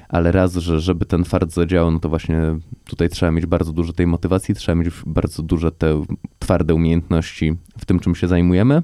ale 0.10 0.32
raz, 0.32 0.54
że 0.54 0.80
żeby 0.80 1.06
ten 1.06 1.24
fart 1.24 1.54
zadziałał, 1.54 1.92
no 1.92 2.00
to 2.00 2.10
właśnie 2.10 2.42
tutaj 2.86 3.10
trzeba 3.10 3.32
mieć 3.32 3.46
bardzo 3.46 3.74
dużo 3.74 3.94
tej 3.94 4.08
motywacji, 4.08 4.56
trzeba 4.56 4.76
mieć 4.76 4.90
bardzo 5.06 5.44
duże 5.44 5.72
te 5.72 6.06
twarde 6.40 6.74
umiejętności 6.74 7.54
w 7.78 7.86
tym, 7.86 8.00
czym 8.00 8.16
się 8.16 8.28
zajmujemy 8.28 8.84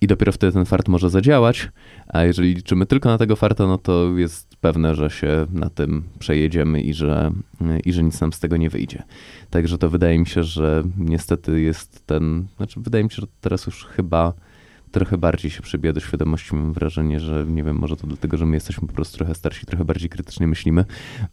i 0.00 0.06
dopiero 0.06 0.32
wtedy 0.32 0.52
ten 0.52 0.64
fart 0.64 0.88
może 0.88 1.10
zadziałać, 1.10 1.68
a 2.08 2.24
jeżeli 2.24 2.54
liczymy 2.54 2.86
tylko 2.86 3.08
na 3.08 3.18
tego 3.18 3.36
farta, 3.36 3.66
no 3.66 3.78
to 3.78 4.18
jest 4.18 4.49
pewne, 4.60 4.94
że 4.94 5.10
się 5.10 5.46
na 5.52 5.70
tym 5.70 6.02
przejedziemy 6.18 6.80
i 6.80 6.94
że, 6.94 7.30
i 7.84 7.92
że 7.92 8.02
nic 8.02 8.20
nam 8.20 8.32
z 8.32 8.40
tego 8.40 8.56
nie 8.56 8.70
wyjdzie. 8.70 9.02
Także 9.50 9.78
to 9.78 9.88
wydaje 9.88 10.18
mi 10.18 10.26
się, 10.26 10.42
że 10.42 10.82
niestety 10.98 11.60
jest 11.60 12.06
ten, 12.06 12.46
znaczy 12.56 12.80
wydaje 12.80 13.04
mi 13.04 13.10
się, 13.10 13.20
że 13.20 13.26
teraz 13.40 13.66
już 13.66 13.84
chyba 13.84 14.32
trochę 14.90 15.18
bardziej 15.18 15.50
się 15.50 15.62
przebija 15.62 15.92
do 15.92 16.00
świadomości. 16.00 16.54
Mam 16.54 16.72
wrażenie, 16.72 17.20
że 17.20 17.44
nie 17.48 17.64
wiem, 17.64 17.76
może 17.76 17.96
to 17.96 18.06
dlatego, 18.06 18.36
że 18.36 18.46
my 18.46 18.56
jesteśmy 18.56 18.88
po 18.88 18.94
prostu 18.94 19.16
trochę 19.16 19.34
starsi, 19.34 19.66
trochę 19.66 19.84
bardziej 19.84 20.08
krytycznie 20.08 20.46
myślimy, 20.46 20.84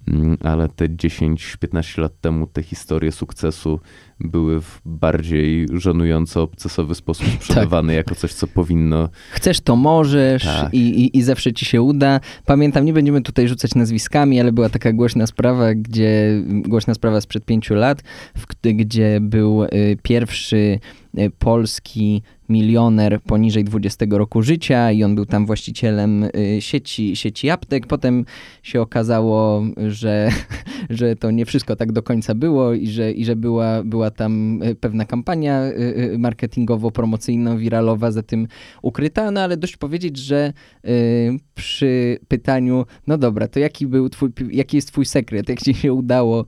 mm, 0.08 0.38
ale 0.43 0.70
te 0.70 0.89
10-15 0.89 2.02
lat 2.02 2.22
temu 2.22 2.48
te 2.48 2.63
historie 2.63 3.12
sukcesu 3.12 3.80
były 4.20 4.62
w 4.62 4.82
bardziej 4.86 5.67
żenująco 5.74 6.41
obcesowy 6.41 6.96
sposób 6.96 7.28
sprzedawane 7.39 7.93
tak. 7.93 7.98
jako 7.98 8.15
coś, 8.15 8.34
co 8.34 8.48
powinno. 8.48 9.10
Chcesz, 9.32 9.62
to 9.62 9.76
możesz 9.76 10.43
tak. 10.43 10.74
i, 10.74 10.78
i, 10.78 11.17
i 11.17 11.24
zawsze 11.24 11.54
ci 11.54 11.65
się 11.65 11.82
uda. 11.82 12.20
Pamiętam, 12.46 12.86
nie 12.86 12.93
będziemy 12.93 13.22
tutaj 13.22 13.48
rzucać 13.48 13.76
nazwiskami, 13.76 14.39
ale 14.39 14.52
była 14.52 14.70
taka 14.70 14.93
głośna 14.93 15.28
sprawa, 15.28 15.74
gdzie 15.74 16.43
głośna 16.46 16.93
sprawa 16.93 17.22
sprzed 17.22 17.46
pięciu 17.46 17.76
lat, 17.76 18.02
w, 18.38 18.46
gdzie 18.74 19.20
był 19.22 19.63
y, 19.63 19.98
pierwszy 20.04 20.80
polski 21.39 22.21
milioner 22.49 23.21
poniżej 23.21 23.63
20 23.63 24.06
roku 24.10 24.41
życia 24.41 24.91
i 24.91 25.03
on 25.03 25.15
był 25.15 25.25
tam 25.25 25.45
właścicielem 25.45 26.23
y, 26.23 26.58
sieci, 26.60 27.15
sieci 27.15 27.49
aptek. 27.49 27.88
Potem 27.88 28.25
się 28.63 28.82
okazało, 28.82 29.63
że, 29.88 30.30
że 30.89 31.15
to 31.15 31.32
nie 31.32 31.45
wszystko 31.45 31.75
tak 31.75 31.91
do 31.91 32.03
końca 32.03 32.36
było 32.36 32.73
i 32.73 32.88
że, 32.88 33.12
i 33.12 33.25
że 33.25 33.36
była, 33.36 33.84
była 33.84 34.12
tam 34.12 34.63
y, 34.63 34.75
pewna 34.75 35.06
kampania 35.06 35.65
y, 35.65 36.17
marketingowo-promocyjna, 36.17 37.58
wiralowa 37.58 38.12
za 38.12 38.23
tym 38.23 38.47
ukryta, 38.82 39.32
no 39.32 39.41
ale 39.41 39.58
dość 39.58 39.77
powiedzieć, 39.77 40.17
że 40.17 40.53
przy 41.56 42.19
pytaniu, 42.27 42.86
no 43.08 43.17
dobra, 43.17 43.47
to 43.47 43.60
jaki 43.60 43.88
był 43.88 44.10
twój, 44.10 44.30
jaki 44.51 44.77
jest 44.77 44.88
twój 44.88 45.06
sekret, 45.06 45.49
jak 45.49 45.62
ci 45.62 45.73
się 45.73 45.93
udało 45.93 46.45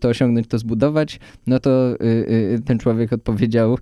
to 0.00 0.08
osiągnąć, 0.08 0.46
to 0.46 0.58
zbudować, 0.58 1.20
no 1.46 1.60
to 1.60 1.70
ten 2.64 2.78
człowiek 2.78 3.12
odpowiedział, 3.12 3.78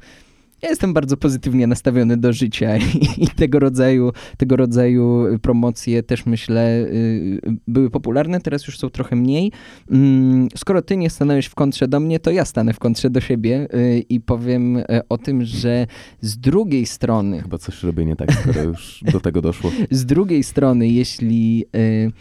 ja 0.62 0.68
jestem 0.68 0.94
bardzo 0.94 1.16
pozytywnie 1.16 1.66
nastawiony 1.66 2.16
do 2.16 2.32
życia 2.32 2.76
i, 2.76 3.24
i, 3.24 3.26
tego 3.26 3.58
rodzaju, 3.58 4.12
tego 4.36 4.56
rodzaju 4.56 5.24
promocje 5.42 6.02
też 6.02 6.26
myślę 6.26 6.78
y, 6.80 7.40
były 7.68 7.90
popularne, 7.90 8.40
teraz 8.40 8.66
już 8.66 8.78
są 8.78 8.90
trochę 8.90 9.16
mniej. 9.16 9.52
Mm, 9.90 10.48
skoro 10.56 10.82
ty 10.82 10.96
nie 10.96 11.10
stanąłeś 11.10 11.46
w 11.46 11.54
kontrze 11.54 11.88
do 11.88 12.00
mnie, 12.00 12.20
to 12.20 12.30
ja 12.30 12.44
stanę 12.44 12.72
w 12.72 12.78
kontrze 12.78 13.10
do 13.10 13.20
siebie 13.20 13.68
y, 13.74 14.04
i 14.08 14.20
powiem 14.20 14.76
e, 14.76 15.00
o 15.08 15.18
tym, 15.18 15.44
że 15.44 15.86
z 16.20 16.38
drugiej 16.38 16.86
strony... 16.86 17.42
Chyba 17.42 17.58
coś 17.58 17.82
robię 17.82 18.04
nie 18.04 18.16
tak, 18.16 18.32
skoro 18.32 18.62
już 18.62 19.04
do 19.12 19.20
tego 19.20 19.42
doszło. 19.42 19.70
Z 19.90 20.06
drugiej 20.06 20.42
strony, 20.42 20.88
jeśli 20.88 21.64
y, 21.76 22.12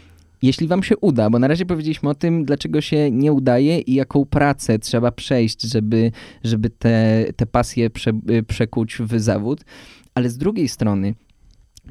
jeśli 0.42 0.68
wam 0.68 0.82
się 0.82 0.96
uda, 0.96 1.30
bo 1.30 1.38
na 1.38 1.48
razie 1.48 1.66
powiedzieliśmy 1.66 2.08
o 2.08 2.14
tym, 2.14 2.44
dlaczego 2.44 2.80
się 2.80 3.10
nie 3.10 3.32
udaje 3.32 3.78
i 3.78 3.94
jaką 3.94 4.24
pracę 4.24 4.78
trzeba 4.78 5.12
przejść, 5.12 5.62
żeby, 5.62 6.12
żeby 6.44 6.70
te, 6.70 7.26
te 7.36 7.46
pasje 7.46 7.90
prze, 7.90 8.12
przekuć 8.48 8.98
w 9.00 9.20
zawód, 9.20 9.64
ale 10.14 10.30
z 10.30 10.38
drugiej 10.38 10.68
strony, 10.68 11.14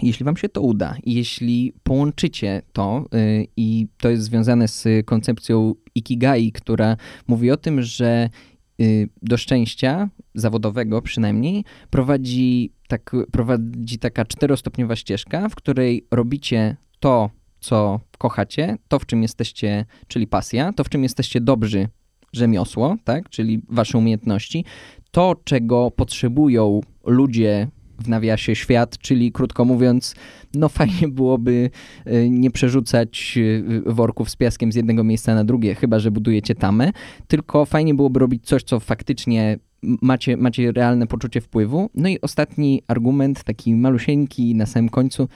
jeśli 0.02 0.26
Wam 0.26 0.38
się 0.38 0.50
to 0.50 0.62
uda, 0.62 0.96
jeśli 1.06 1.74
połączycie 1.84 2.62
to, 2.74 3.06
yy, 3.12 3.48
i 3.58 3.88
to 3.98 4.10
jest 4.10 4.24
związane 4.24 4.68
z 4.68 5.06
koncepcją 5.06 5.76
Ikigai, 5.96 6.52
która 6.52 6.98
mówi 7.28 7.52
o 7.52 7.58
tym, 7.58 7.82
że 7.82 8.30
yy, 8.78 9.10
do 9.22 9.38
szczęścia 9.38 10.10
zawodowego 10.34 11.02
przynajmniej 11.02 11.64
prowadzi, 11.90 12.72
tak, 12.88 13.16
prowadzi 13.32 14.00
taka 14.00 14.26
czterostopniowa 14.26 14.96
ścieżka, 14.96 15.50
w 15.50 15.56
której 15.56 16.08
robicie 16.12 16.78
to, 17.00 17.30
co 17.66 18.00
kochacie, 18.18 18.78
to 18.88 19.00
w 19.00 19.06
czym 19.06 19.22
jesteście, 19.22 19.86
czyli 20.08 20.28
pasja, 20.28 20.74
to 20.74 20.84
w 20.84 20.90
czym 20.90 21.04
jesteście 21.04 21.42
dobrzy, 21.42 21.88
rzemiosło, 22.34 22.96
tak, 23.04 23.30
czyli 23.30 23.62
wasze 23.70 23.98
umiejętności, 23.98 24.66
to 25.12 25.36
czego 25.44 25.92
potrzebują 25.92 26.82
ludzie 27.06 27.68
w 28.00 28.08
nawiasie 28.08 28.56
świat, 28.56 28.98
czyli 28.98 29.32
krótko 29.32 29.66
mówiąc, 29.66 30.16
no 30.54 30.70
fajnie 30.70 31.08
byłoby 31.08 31.70
y, 32.08 32.30
nie 32.30 32.52
przerzucać 32.52 33.34
y, 33.38 33.82
worków 33.86 34.30
z 34.30 34.36
piaskiem 34.36 34.72
z 34.72 34.76
jednego 34.76 35.04
miejsca 35.04 35.36
na 35.36 35.44
drugie, 35.44 35.76
chyba 35.76 36.00
że 36.00 36.12
budujecie 36.12 36.56
tamę, 36.56 36.92
tylko 37.28 37.66
fajnie 37.66 37.94
byłoby 37.94 38.20
robić 38.20 38.46
coś, 38.46 38.64
co 38.64 38.80
faktycznie 38.80 39.60
macie, 39.82 40.38
macie 40.38 40.72
realne 40.72 41.08
poczucie 41.08 41.42
wpływu. 41.42 41.90
No 41.96 42.10
i 42.10 42.22
ostatni 42.22 42.82
argument, 42.88 43.44
taki 43.44 43.76
malusieńki 43.76 44.56
na 44.56 44.66
samym 44.66 44.90
końcu, 44.90 45.28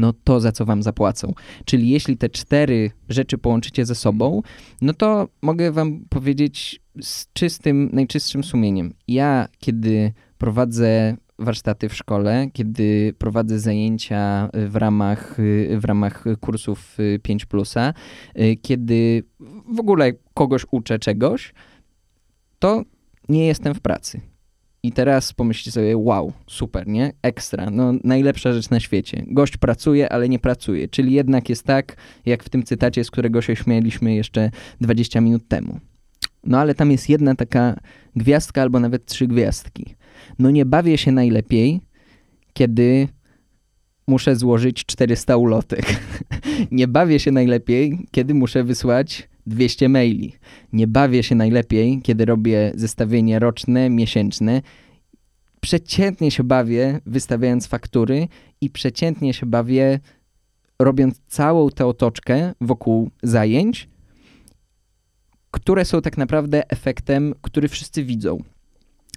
no 0.00 0.12
to 0.24 0.40
za 0.40 0.52
co 0.52 0.64
wam 0.64 0.82
zapłacą. 0.82 1.32
Czyli 1.64 1.88
jeśli 1.88 2.16
te 2.16 2.28
cztery 2.28 2.90
rzeczy 3.08 3.38
połączycie 3.38 3.86
ze 3.86 3.94
sobą, 3.94 4.42
no 4.82 4.94
to 4.94 5.28
mogę 5.42 5.72
wam 5.72 6.04
powiedzieć 6.08 6.80
z 7.02 7.32
czystym, 7.32 7.90
najczystszym 7.92 8.44
sumieniem. 8.44 8.94
Ja, 9.08 9.48
kiedy 9.58 10.12
prowadzę 10.38 11.16
warsztaty 11.38 11.88
w 11.88 11.94
szkole, 11.94 12.48
kiedy 12.52 13.14
prowadzę 13.18 13.58
zajęcia 13.58 14.50
w 14.54 14.76
ramach, 14.76 15.36
w 15.78 15.84
ramach 15.84 16.24
kursów 16.40 16.96
5, 17.22 17.46
kiedy 18.62 19.22
w 19.74 19.80
ogóle 19.80 20.12
kogoś 20.34 20.66
uczę 20.70 20.98
czegoś, 20.98 21.54
to 22.58 22.82
nie 23.28 23.46
jestem 23.46 23.74
w 23.74 23.80
pracy. 23.80 24.20
I 24.82 24.92
teraz 24.92 25.32
pomyślcie 25.32 25.70
sobie, 25.70 25.96
wow, 25.96 26.32
super, 26.46 26.86
nie? 26.86 27.12
Ekstra, 27.22 27.70
no 27.70 27.92
najlepsza 28.04 28.52
rzecz 28.52 28.70
na 28.70 28.80
świecie. 28.80 29.24
Gość 29.26 29.56
pracuje, 29.56 30.12
ale 30.12 30.28
nie 30.28 30.38
pracuje. 30.38 30.88
Czyli 30.88 31.12
jednak 31.12 31.48
jest 31.48 31.64
tak, 31.64 31.96
jak 32.26 32.44
w 32.44 32.48
tym 32.48 32.62
cytacie, 32.62 33.04
z 33.04 33.10
którego 33.10 33.42
się 33.42 33.56
śmieliśmy 33.56 34.14
jeszcze 34.14 34.50
20 34.80 35.20
minut 35.20 35.48
temu. 35.48 35.80
No 36.44 36.58
ale 36.58 36.74
tam 36.74 36.90
jest 36.90 37.08
jedna 37.08 37.34
taka 37.34 37.76
gwiazdka 38.16 38.62
albo 38.62 38.80
nawet 38.80 39.06
trzy 39.06 39.26
gwiazdki. 39.26 39.94
No 40.38 40.50
nie 40.50 40.64
bawię 40.64 40.98
się 40.98 41.12
najlepiej, 41.12 41.80
kiedy 42.52 43.08
muszę 44.06 44.36
złożyć 44.36 44.84
400 44.84 45.36
ulotek. 45.36 45.84
nie 46.70 46.88
bawię 46.88 47.18
się 47.20 47.32
najlepiej, 47.32 48.06
kiedy 48.10 48.34
muszę 48.34 48.64
wysłać 48.64 49.28
200 49.50 49.88
maili. 49.88 50.32
Nie 50.72 50.86
bawię 50.86 51.22
się 51.22 51.34
najlepiej, 51.34 52.00
kiedy 52.02 52.24
robię 52.24 52.72
zestawienie 52.74 53.38
roczne, 53.38 53.90
miesięczne. 53.90 54.62
Przeciętnie 55.60 56.30
się 56.30 56.44
bawię 56.44 57.00
wystawiając 57.06 57.66
faktury 57.66 58.28
i 58.60 58.70
przeciętnie 58.70 59.34
się 59.34 59.46
bawię 59.46 60.00
robiąc 60.78 61.20
całą 61.26 61.70
tę 61.70 61.86
otoczkę 61.86 62.54
wokół 62.60 63.10
zajęć, 63.22 63.88
które 65.50 65.84
są 65.84 66.02
tak 66.02 66.18
naprawdę 66.18 66.70
efektem, 66.70 67.34
który 67.42 67.68
wszyscy 67.68 68.04
widzą. 68.04 68.38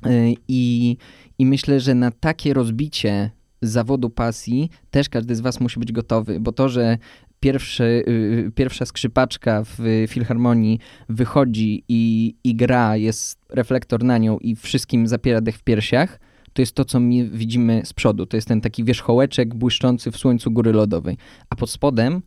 Y, 0.06 0.34
I, 0.48 0.98
I 1.39 1.46
myślę, 1.46 1.80
że 1.80 1.96
na 1.96 2.12
takie 2.12 2.54
rozbicie 2.54 3.32
zawodu 3.62 4.10
pasji 4.10 4.69
też 4.91 5.10
każdy 5.10 5.36
z 5.36 5.39
Was 5.39 5.60
musi 5.60 5.80
być 5.80 5.91
gotowy, 5.91 6.39
bo 6.39 6.52
to, 6.52 6.69
że 6.69 6.98
pierwszy, 7.43 7.84
y, 7.84 8.51
pierwsza 8.56 8.86
skrzypaczka 8.86 9.63
w 9.63 10.06
filharmonii 10.08 10.79
wychodzi 11.10 11.84
i, 11.89 12.36
i 12.43 12.56
gra, 12.56 12.97
jest 12.97 13.39
reflektor 13.49 14.03
na 14.03 14.17
nią 14.17 14.38
i 14.38 14.56
wszystkim 14.56 15.08
zapiera 15.08 15.41
dech 15.41 15.58
w 15.58 15.63
piersiach, 15.63 16.19
to 16.53 16.62
jest 16.62 16.75
to, 16.75 16.86
co 16.86 16.99
my 16.99 17.29
widzimy 17.29 17.82
z 17.86 17.93
przodu. 17.93 18.25
To 18.25 18.38
jest 18.38 18.47
ten 18.47 18.62
taki 18.62 18.84
wierzchołeczek 18.84 19.56
błyszczący 19.56 20.12
w 20.12 20.17
słońcu 20.17 20.51
góry 20.51 20.73
lodowej. 20.73 21.17
A 21.49 21.56
pod 21.56 21.69
spodem 21.69 22.21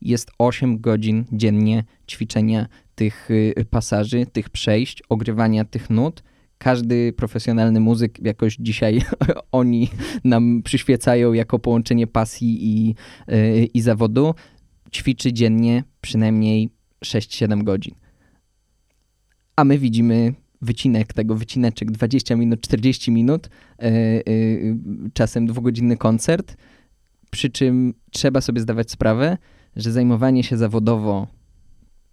jest 0.00 0.30
8 0.38 0.80
godzin 0.80 1.24
dziennie 1.32 1.84
ćwiczenia 2.10 2.66
tych 2.94 3.30
y, 3.30 3.66
pasaży, 3.70 4.26
tych 4.26 4.50
przejść, 4.50 5.02
ogrywania 5.08 5.64
tych 5.64 5.90
nut 5.90 6.22
każdy 6.58 7.12
profesjonalny 7.12 7.80
muzyk, 7.80 8.18
jakoś 8.24 8.56
dzisiaj 8.60 9.02
oni 9.52 9.88
nam 10.24 10.62
przyświecają 10.62 11.32
jako 11.32 11.58
połączenie 11.58 12.06
pasji 12.06 12.58
i, 12.60 12.94
yy, 13.28 13.64
i 13.74 13.80
zawodu, 13.80 14.34
ćwiczy 14.92 15.32
dziennie 15.32 15.84
przynajmniej 16.00 16.70
6-7 17.04 17.62
godzin. 17.62 17.94
a 19.56 19.64
my 19.64 19.78
widzimy 19.78 20.34
wycinek 20.62 21.12
tego, 21.12 21.34
wycineczek 21.34 21.90
20 21.90 22.36
minut, 22.36 22.60
40 22.60 23.10
minut, 23.10 23.48
yy, 23.82 23.90
yy, 24.26 24.76
czasem 25.12 25.46
dwugodzinny 25.46 25.96
koncert, 25.96 26.56
przy 27.30 27.50
czym 27.50 27.94
trzeba 28.10 28.40
sobie 28.40 28.60
zdawać 28.60 28.90
sprawę, 28.90 29.38
że 29.76 29.92
zajmowanie 29.92 30.44
się 30.44 30.56
zawodowo 30.56 31.26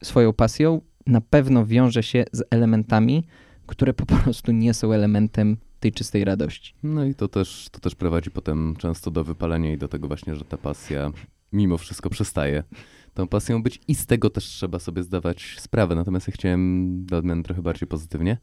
swoją 0.04 0.34
pasją 0.34 0.82
na 1.08 1.22
pewno 1.22 1.66
wiąże 1.66 2.04
się 2.04 2.26
z 2.32 2.44
elementami, 2.50 3.24
które 3.68 3.94
po 3.94 4.06
prostu 4.06 4.52
nie 4.52 4.74
są 4.74 4.94
elementem 4.94 5.58
tej 5.80 5.92
czystej 5.92 6.26
radości. 6.26 6.74
No 6.84 7.06
i 7.06 7.16
to 7.16 7.28
też, 7.28 7.68
to 7.72 7.80
też 7.80 7.96
prowadzi 7.96 8.32
potem 8.32 8.76
często 8.78 9.12
do 9.12 9.24
wypalenia 9.24 9.74
i 9.74 9.78
do 9.78 9.88
tego 9.88 10.08
właśnie, 10.08 10.36
że 10.36 10.46
ta 10.46 10.58
pasja 10.58 11.12
mimo 11.54 11.78
wszystko 11.78 12.10
przestaje 12.10 12.64
tą 13.14 13.28
pasją 13.28 13.64
być 13.64 13.82
i 13.88 13.96
z 13.96 14.06
tego 14.06 14.30
też 14.30 14.46
trzeba 14.46 14.80
sobie 14.80 15.04
zdawać 15.04 15.56
sprawę. 15.60 15.96
Natomiast 15.96 16.28
ja 16.28 16.34
chciałem 16.34 17.06
do 17.06 17.18
odmiany 17.18 17.44
trochę 17.44 17.62
bardziej 17.62 17.88
pozytywnie. 17.88 18.38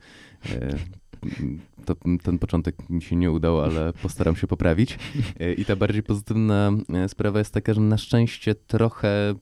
To, 1.85 1.95
ten 2.23 2.39
początek 2.39 2.91
mi 2.91 3.03
się 3.03 3.17
nie 3.17 3.31
udał, 3.31 3.61
ale 3.61 3.93
postaram 3.93 4.37
się 4.37 4.47
poprawić. 4.47 4.99
E, 5.41 5.53
I 5.53 5.65
ta 5.65 5.77
bardziej 5.77 6.03
pozytywna 6.03 6.73
e, 6.95 7.09
sprawa 7.09 7.39
jest 7.39 7.55
taka, 7.55 7.75
że 7.75 7.81
na 7.81 7.99
szczęście 7.99 8.55
trochę 8.55 9.35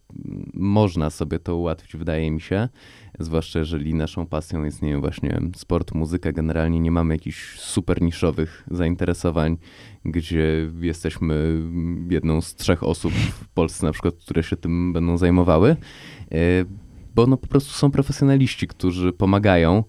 można 0.55 1.11
sobie 1.11 1.39
to 1.39 1.57
ułatwić, 1.57 1.97
wydaje 1.97 2.31
mi 2.31 2.41
się. 2.41 2.69
Zwłaszcza 3.19 3.59
jeżeli 3.59 3.95
naszą 3.95 4.27
pasją 4.27 4.65
jest, 4.65 4.83
nie 4.83 4.89
wiem, 4.89 5.01
właśnie 5.01 5.41
sport, 5.57 5.95
muzyka. 5.95 6.33
Generalnie 6.33 6.81
nie 6.81 6.91
mamy 6.91 7.15
jakichś 7.15 7.59
super 7.59 8.03
niszowych 8.03 8.65
zainteresowań, 8.71 9.57
gdzie 10.05 10.71
jesteśmy 10.81 11.63
jedną 12.11 12.41
z 12.41 12.55
trzech 12.55 12.83
osób 12.83 13.13
w 13.13 13.49
Polsce 13.49 13.87
na 13.87 13.93
przykład, 13.93 14.15
które 14.15 14.43
się 14.43 14.57
tym 14.57 14.93
będą 14.93 15.19
zajmowały. 15.19 15.77
E, 16.33 16.37
bo 17.15 17.27
no 17.27 17.37
po 17.37 17.47
prostu 17.47 17.73
są 17.73 17.91
profesjonaliści, 17.91 18.67
którzy 18.67 19.13
pomagają 19.13 19.85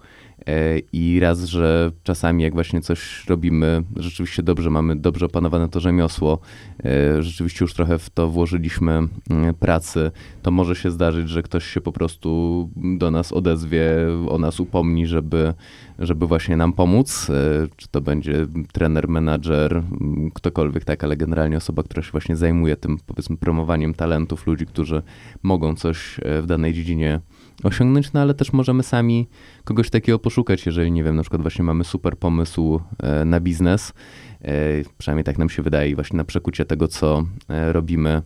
I 0.93 1.19
raz, 1.19 1.43
że 1.43 1.91
czasami 2.03 2.43
jak 2.43 2.53
właśnie 2.53 2.81
coś 2.81 3.25
robimy, 3.27 3.83
rzeczywiście 3.95 4.43
dobrze 4.43 4.69
mamy, 4.69 4.95
dobrze 4.95 5.25
opanowane 5.25 5.69
to 5.69 5.79
rzemiosło, 5.79 6.39
e, 6.85 7.23
rzeczywiście 7.23 7.65
już 7.65 7.73
trochę 7.73 7.99
w 7.99 8.09
to 8.09 8.29
włożyliśmy 8.29 8.91
mm, 8.91 9.53
pracy, 9.59 10.11
to 10.41 10.51
może 10.51 10.75
się 10.75 10.91
zdarzyć, 10.91 11.29
że 11.29 11.43
ktoś 11.43 11.65
się 11.65 11.81
po 11.81 11.91
prostu 11.91 12.69
do 12.75 13.11
nas 13.11 13.33
odezwie, 13.33 13.83
o 14.29 14.37
nas 14.37 14.59
upomni, 14.59 15.07
żeby, 15.07 15.53
żeby 15.99 16.27
właśnie 16.27 16.57
nam 16.57 16.73
pomóc. 16.73 17.29
E, 17.29 17.67
czy 17.77 17.87
to 17.87 18.01
będzie 18.01 18.47
trener, 18.71 19.07
menadżer, 19.07 19.73
mm, 19.73 20.31
ktokolwiek, 20.33 20.85
tak, 20.85 21.03
ale 21.03 21.17
generalnie 21.17 21.57
osoba, 21.57 21.83
która 21.83 22.03
się 22.03 22.11
właśnie 22.11 22.35
zajmuje 22.35 22.75
tym, 22.75 22.97
powiedzmy, 23.05 23.37
promowaniem 23.37 23.93
talentów 23.93 24.47
ludzi, 24.47 24.65
którzy 24.65 25.01
mogą 25.43 25.75
coś 25.75 26.19
w 26.41 26.45
danej 26.45 26.73
dziedzinie 26.73 27.19
osiągnąć, 27.63 28.13
no 28.13 28.21
ale 28.21 28.33
też 28.33 28.53
możemy 28.53 28.83
sami 28.83 29.27
kogoś 29.63 29.89
takiego 29.89 30.19
poszukać, 30.19 30.65
jeżeli, 30.65 30.91
nie 30.91 31.03
wiem, 31.03 31.15
na 31.15 31.21
przykład 31.21 31.41
właśnie 31.41 31.63
mamy 31.63 31.83
super 31.83 32.17
pomysł 32.17 32.81
e, 33.03 33.25
na 33.25 33.39
biznes, 33.39 33.93
e, 34.41 34.53
przynajmniej 34.97 35.23
tak 35.23 35.37
nam 35.37 35.49
się 35.49 35.61
wydaje, 35.61 35.95
właśnie 35.95 36.17
na 36.17 36.23
przekucie 36.23 36.65
tego, 36.65 36.87
co 36.87 37.23
e, 37.49 37.73
robimy 37.73 38.21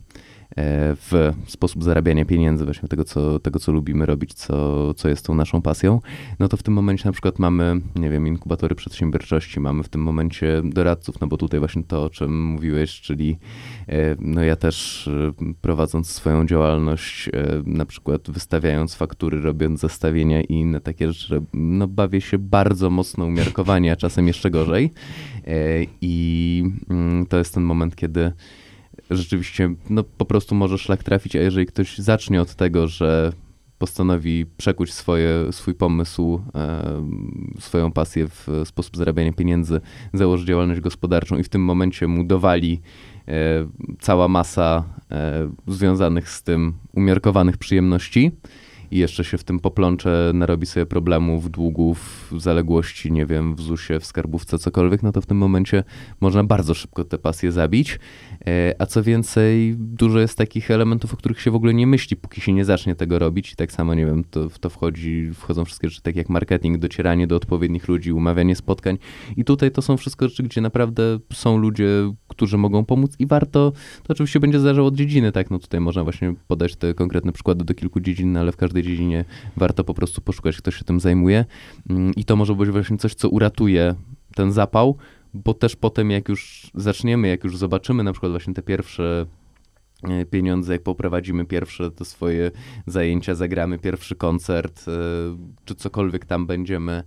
w 0.96 1.32
sposób 1.46 1.84
zarabiania 1.84 2.24
pieniędzy, 2.24 2.64
właśnie 2.64 2.88
tego, 2.88 3.04
co, 3.04 3.38
tego, 3.38 3.58
co 3.58 3.72
lubimy 3.72 4.06
robić, 4.06 4.34
co, 4.34 4.94
co 4.94 5.08
jest 5.08 5.26
tą 5.26 5.34
naszą 5.34 5.62
pasją, 5.62 6.00
no 6.38 6.48
to 6.48 6.56
w 6.56 6.62
tym 6.62 6.74
momencie 6.74 7.08
na 7.08 7.12
przykład 7.12 7.38
mamy, 7.38 7.80
nie 7.96 8.10
wiem, 8.10 8.26
inkubatory 8.26 8.74
przedsiębiorczości, 8.74 9.60
mamy 9.60 9.82
w 9.82 9.88
tym 9.88 10.02
momencie 10.02 10.62
doradców, 10.64 11.20
no 11.20 11.26
bo 11.26 11.36
tutaj 11.36 11.60
właśnie 11.60 11.82
to, 11.84 12.04
o 12.04 12.10
czym 12.10 12.44
mówiłeś, 12.44 13.00
czyli 13.00 13.38
e, 13.88 14.16
no 14.18 14.42
ja 14.42 14.56
też 14.56 15.08
e, 15.08 15.32
prowadząc 15.60 16.10
swoją 16.10 16.46
działalność, 16.46 17.30
na 17.64 17.86
przykład 17.86 18.30
wystawiając 18.30 18.94
faktury, 18.94 19.40
robiąc 19.40 19.80
zestawienia 19.80 20.40
i 20.40 20.52
inne 20.52 20.80
takie 20.80 21.12
rzeczy, 21.12 21.42
no 21.54 21.88
bawię 21.88 22.20
się 22.20 22.38
bardzo 22.38 22.90
mocno 22.90 23.24
umiarkowanie, 23.24 23.92
a 23.92 23.96
czasem 23.96 24.26
jeszcze 24.26 24.50
gorzej. 24.50 24.92
I 26.00 26.64
mm, 26.90 27.26
to 27.26 27.38
jest 27.38 27.54
ten 27.54 27.62
moment, 27.62 27.96
kiedy 27.96 28.32
rzeczywiście 29.10 29.74
no, 29.90 30.04
po 30.04 30.24
prostu 30.24 30.54
może 30.54 30.78
szlak 30.78 31.02
trafić, 31.02 31.36
a 31.36 31.40
jeżeli 31.40 31.66
ktoś 31.66 31.98
zacznie 31.98 32.42
od 32.42 32.54
tego, 32.54 32.88
że 32.88 33.32
postanowi 33.78 34.46
przekuć 34.56 34.92
swoje, 34.92 35.28
swój 35.52 35.74
pomysł, 35.74 36.40
e, 36.54 37.04
swoją 37.58 37.92
pasję 37.92 38.28
w 38.28 38.48
sposób 38.64 38.96
zarabiania 38.96 39.32
pieniędzy, 39.32 39.80
założyć 40.12 40.46
działalność 40.46 40.80
gospodarczą 40.80 41.38
i 41.38 41.42
w 41.42 41.48
tym 41.48 41.64
momencie 41.64 42.06
mu 42.06 42.24
dowali 42.24 42.80
e, 43.28 43.32
cała 44.00 44.28
masa 44.28 44.84
e, 45.10 45.50
związanych 45.66 46.30
z 46.30 46.42
tym 46.42 46.74
umiarkowanych 46.92 47.56
przyjemności, 47.56 48.32
i 48.90 48.98
jeszcze 48.98 49.24
się 49.24 49.38
w 49.38 49.44
tym 49.44 49.60
poplącze, 49.60 50.30
narobi 50.34 50.66
sobie 50.66 50.86
problemów, 50.86 51.50
długów, 51.50 52.30
zaległości, 52.36 53.12
nie 53.12 53.26
wiem, 53.26 53.54
w 53.54 53.60
ZUS-ie, 53.60 54.00
w 54.00 54.06
skarbówce, 54.06 54.58
cokolwiek, 54.58 55.02
no 55.02 55.12
to 55.12 55.20
w 55.20 55.26
tym 55.26 55.36
momencie 55.36 55.84
można 56.20 56.44
bardzo 56.44 56.74
szybko 56.74 57.04
te 57.04 57.18
pasje 57.18 57.52
zabić. 57.52 57.98
E, 58.46 58.74
a 58.78 58.86
co 58.86 59.02
więcej, 59.02 59.76
dużo 59.78 60.18
jest 60.20 60.38
takich 60.38 60.70
elementów, 60.70 61.14
o 61.14 61.16
których 61.16 61.40
się 61.40 61.50
w 61.50 61.54
ogóle 61.54 61.74
nie 61.74 61.86
myśli, 61.86 62.16
póki 62.16 62.40
się 62.40 62.52
nie 62.52 62.64
zacznie 62.64 62.94
tego 62.94 63.18
robić. 63.18 63.52
I 63.52 63.56
tak 63.56 63.72
samo, 63.72 63.94
nie 63.94 64.06
wiem, 64.06 64.24
to, 64.24 64.48
w 64.48 64.58
to 64.58 64.70
wchodzi, 64.70 65.30
wchodzą 65.34 65.64
wszystkie 65.64 65.88
rzeczy, 65.88 66.02
takie 66.02 66.18
jak 66.18 66.28
marketing, 66.28 66.78
docieranie 66.78 67.26
do 67.26 67.36
odpowiednich 67.36 67.88
ludzi, 67.88 68.12
umawianie 68.12 68.56
spotkań. 68.56 68.98
I 69.36 69.44
tutaj 69.44 69.70
to 69.70 69.82
są 69.82 69.96
wszystko 69.96 70.28
rzeczy, 70.28 70.42
gdzie 70.42 70.60
naprawdę 70.60 71.18
są 71.32 71.58
ludzie, 71.58 71.88
którzy 72.28 72.58
mogą 72.58 72.84
pomóc 72.84 73.16
i 73.18 73.26
warto, 73.26 73.72
to 74.02 74.12
oczywiście 74.12 74.40
będzie 74.40 74.60
zależało 74.60 74.88
od 74.88 74.94
dziedziny, 74.94 75.32
tak, 75.32 75.50
no 75.50 75.58
tutaj 75.58 75.80
można 75.80 76.04
właśnie 76.04 76.34
podać 76.46 76.76
te 76.76 76.94
konkretne 76.94 77.32
przykłady 77.32 77.64
do 77.64 77.74
kilku 77.74 78.00
dziedzin, 78.00 78.32
no 78.32 78.40
ale 78.40 78.52
w 78.52 78.56
każdej 78.56 78.82
dziedzinie. 78.86 79.24
Warto 79.56 79.84
po 79.84 79.94
prostu 79.94 80.20
poszukać, 80.20 80.56
kto 80.56 80.70
się 80.70 80.84
tym 80.84 81.00
zajmuje. 81.00 81.44
Mm, 81.90 82.14
i 82.16 82.24
to 82.24 82.36
może 82.36 82.54
być 82.54 82.70
właśnie 82.70 82.98
coś, 82.98 83.14
co 83.14 83.28
uratuje 83.28 83.94
ten 84.34 84.52
zapał, 84.52 84.96
bo 85.34 85.54
też 85.54 85.76
potem 85.76 86.10
jak 86.10 86.28
już 86.28 86.70
zaczniemy, 86.74 87.28
jak 87.28 87.44
już 87.44 87.56
zobaczymy 87.56 88.04
na 88.04 88.12
przykład 88.12 88.32
właśnie 88.32 88.54
te 88.54 88.62
pierwsze 88.62 89.26
e, 90.02 90.26
pieniądze, 90.26 90.72
jak 90.72 90.82
poprowadzimy 90.82 91.44
pierwsze 91.44 91.90
te 91.90 92.04
swoje 92.04 92.50
zajęcia, 92.86 93.34
zagramy 93.34 93.78
pierwszy 93.78 94.16
koncert, 94.16 94.84
e, 94.88 94.92
czy 95.64 95.74
cokolwiek 95.74 96.24
tam 96.24 96.46
będziemy, 96.46 97.02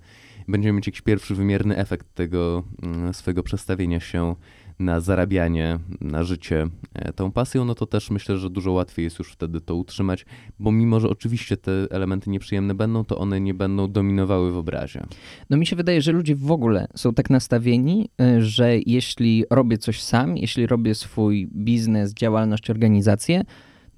będziemy 0.48 0.78
mieć 0.78 0.88
jakiś 0.88 1.02
pierwszy 1.02 1.36
wymierny 1.36 1.78
efekt 1.78 2.14
tego 2.14 2.64
mm, 2.84 3.14
swojego 3.14 3.44
przestawienia 3.44 4.00
się 4.00 4.36
na 4.80 5.00
zarabianie, 5.00 5.80
na 6.02 6.24
życie 6.24 6.68
e, 6.94 7.14
tą 7.14 7.32
pasją, 7.32 7.66
no 7.66 7.76
to 7.76 7.86
też 7.86 8.10
myślę, 8.10 8.38
że 8.38 8.50
dużo 8.50 8.72
łatwiej 8.72 9.04
jest 9.04 9.20
już 9.20 9.32
wtedy 9.32 9.62
to 9.62 9.76
utrzymać, 9.76 10.26
bo 10.60 10.72
mimo, 10.72 11.00
że 11.00 11.10
oczywiście 11.10 11.58
te 11.58 11.72
elementy 11.90 12.30
nieprzyjemne 12.30 12.76
będą, 12.76 13.06
to 13.06 13.18
one 13.18 13.42
nie 13.42 13.54
będą 13.54 13.92
dominowały 13.92 14.52
w 14.52 14.58
obrazie. 14.58 15.06
No 15.50 15.58
mi 15.58 15.66
się 15.66 15.76
wydaje, 15.76 16.02
że 16.02 16.12
ludzie 16.12 16.36
w 16.36 16.52
ogóle 16.52 16.88
są 16.96 17.14
tak 17.14 17.30
nastawieni, 17.30 18.10
e, 18.22 18.42
że 18.42 18.78
jeśli 18.86 19.46
robię 19.50 19.78
coś 19.78 20.02
sam, 20.02 20.38
jeśli 20.38 20.68
robię 20.68 20.96
swój 20.96 21.48
biznes, 21.48 22.14
działalność, 22.14 22.70
organizację, 22.70 23.44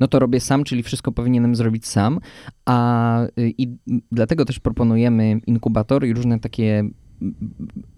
no 0.02 0.08
to 0.08 0.20
robię 0.20 0.40
sam, 0.40 0.64
czyli 0.64 0.84
wszystko 0.84 1.12
powinienem 1.12 1.56
zrobić 1.56 1.88
sam. 1.88 2.20
A 2.66 3.24
y, 3.24 3.54
i 3.58 3.78
dlatego 4.12 4.46
też 4.46 4.60
proponujemy 4.60 5.40
inkubatory 5.48 6.08
i 6.08 6.14
różne 6.14 6.40
takie 6.40 6.84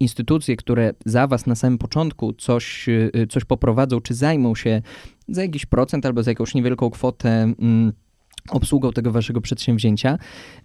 instytucje, 0.00 0.56
które 0.56 0.94
za 1.04 1.26
was 1.26 1.46
na 1.46 1.54
samym 1.54 1.78
początku 1.78 2.32
coś, 2.32 2.88
y, 2.88 3.26
coś 3.30 3.44
poprowadzą, 3.44 4.00
czy 4.00 4.14
zajmą 4.14 4.54
się 4.54 4.82
za 5.28 5.42
jakiś 5.42 5.66
procent 5.66 6.06
albo 6.06 6.22
za 6.22 6.30
jakąś 6.30 6.54
niewielką 6.54 6.90
kwotę 6.90 7.30
mm, 7.30 7.92
obsługą 8.50 8.92
tego 8.92 9.12
waszego 9.12 9.40
przedsięwzięcia, 9.40 10.18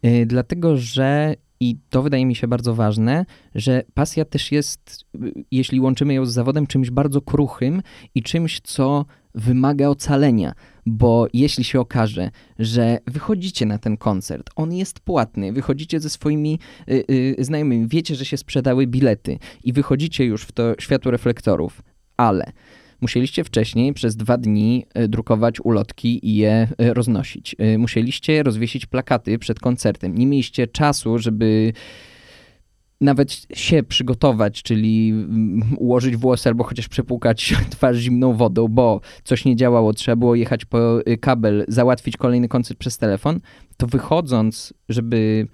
y, 0.05 0.25
dlatego 0.25 0.77
że 0.77 1.35
i 1.59 1.77
to 1.89 2.03
wydaje 2.03 2.25
mi 2.25 2.35
się 2.35 2.47
bardzo 2.47 2.75
ważne, 2.75 3.25
że 3.55 3.83
pasja 3.93 4.25
też 4.25 4.51
jest, 4.51 5.05
y, 5.15 5.33
jeśli 5.51 5.79
łączymy 5.79 6.13
ją 6.13 6.25
z 6.25 6.33
zawodem, 6.33 6.67
czymś 6.67 6.89
bardzo 6.89 7.21
kruchym 7.21 7.81
i 8.15 8.23
czymś, 8.23 8.61
co 8.61 9.05
wymaga 9.35 9.87
ocalenia, 9.87 10.53
bo 10.85 11.27
jeśli 11.33 11.63
się 11.63 11.79
okaże, 11.79 12.31
że 12.59 12.97
wychodzicie 13.07 13.65
na 13.65 13.77
ten 13.77 13.97
koncert, 13.97 14.49
on 14.55 14.73
jest 14.73 14.99
płatny, 14.99 15.53
wychodzicie 15.53 15.99
ze 15.99 16.09
swoimi 16.09 16.59
y, 16.89 17.03
y, 17.11 17.35
znajomymi, 17.39 17.87
wiecie, 17.87 18.15
że 18.15 18.25
się 18.25 18.37
sprzedały 18.37 18.87
bilety 18.87 19.39
i 19.63 19.73
wychodzicie 19.73 20.25
już 20.25 20.43
w 20.43 20.51
to 20.51 20.73
światło 20.79 21.11
reflektorów, 21.11 21.81
ale 22.17 22.51
musieliście 23.01 23.43
wcześniej 23.43 23.93
przez 23.93 24.15
dwa 24.15 24.37
dni 24.37 24.85
y, 24.97 25.07
drukować 25.07 25.59
ulotki 25.59 26.27
i 26.27 26.35
je 26.35 26.67
roznosić. 26.77 27.55
Musieliście 27.77 28.43
rozwiesić 28.43 28.85
plakaty 28.85 29.39
przed 29.39 29.59
koncertem. 29.59 30.17
Nie 30.17 30.27
mieliście 30.27 30.67
czasu, 30.67 31.17
żeby 31.17 31.73
nawet 33.01 33.47
się 33.53 33.83
przygotować, 33.83 34.63
czyli 34.63 35.09
mm, 35.09 35.61
ułożyć 35.77 36.17
włosy 36.17 36.49
albo 36.49 36.63
chociaż 36.63 36.87
przepłukać 36.87 37.53
twarz 37.69 37.97
zimną 37.97 38.33
wodą, 38.33 38.67
bo 38.67 39.01
coś 39.23 39.45
nie 39.45 39.55
działało, 39.55 39.93
trzeba 39.93 40.15
było 40.15 40.35
jechać 40.35 40.65
po 40.65 40.99
y, 41.09 41.17
kabel, 41.17 41.65
załatwić 41.67 42.17
kolejny 42.17 42.47
koncert 42.47 42.79
przez 42.79 42.97
telefon, 42.97 43.39
to 43.77 43.87
wychodząc, 43.87 44.73
żeby 44.89 45.47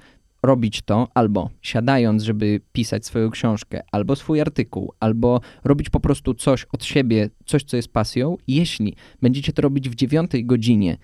robić 0.44 0.82
to, 0.82 1.08
albo 1.14 1.50
siadając, 1.62 2.24
żeby 2.24 2.62
pisać 2.72 3.06
swoją 3.06 3.30
książkę, 3.30 3.82
albo 3.92 4.16
swój 4.16 4.42
artykuł, 4.42 4.94
albo 5.00 5.42
robić 5.64 5.90
po 5.90 6.00
prostu 6.00 6.34
coś 6.34 6.66
od 6.72 6.84
siebie, 6.84 7.30
coś, 7.46 7.64
co 7.64 7.78
jest 7.78 7.94
pasją, 7.94 8.38
jeśli 8.48 8.96
będziecie 9.22 9.54
to 9.54 9.62
robić 9.62 9.90
w 9.90 9.96
dziewiątej 9.96 10.46
godzinie, 10.46 10.98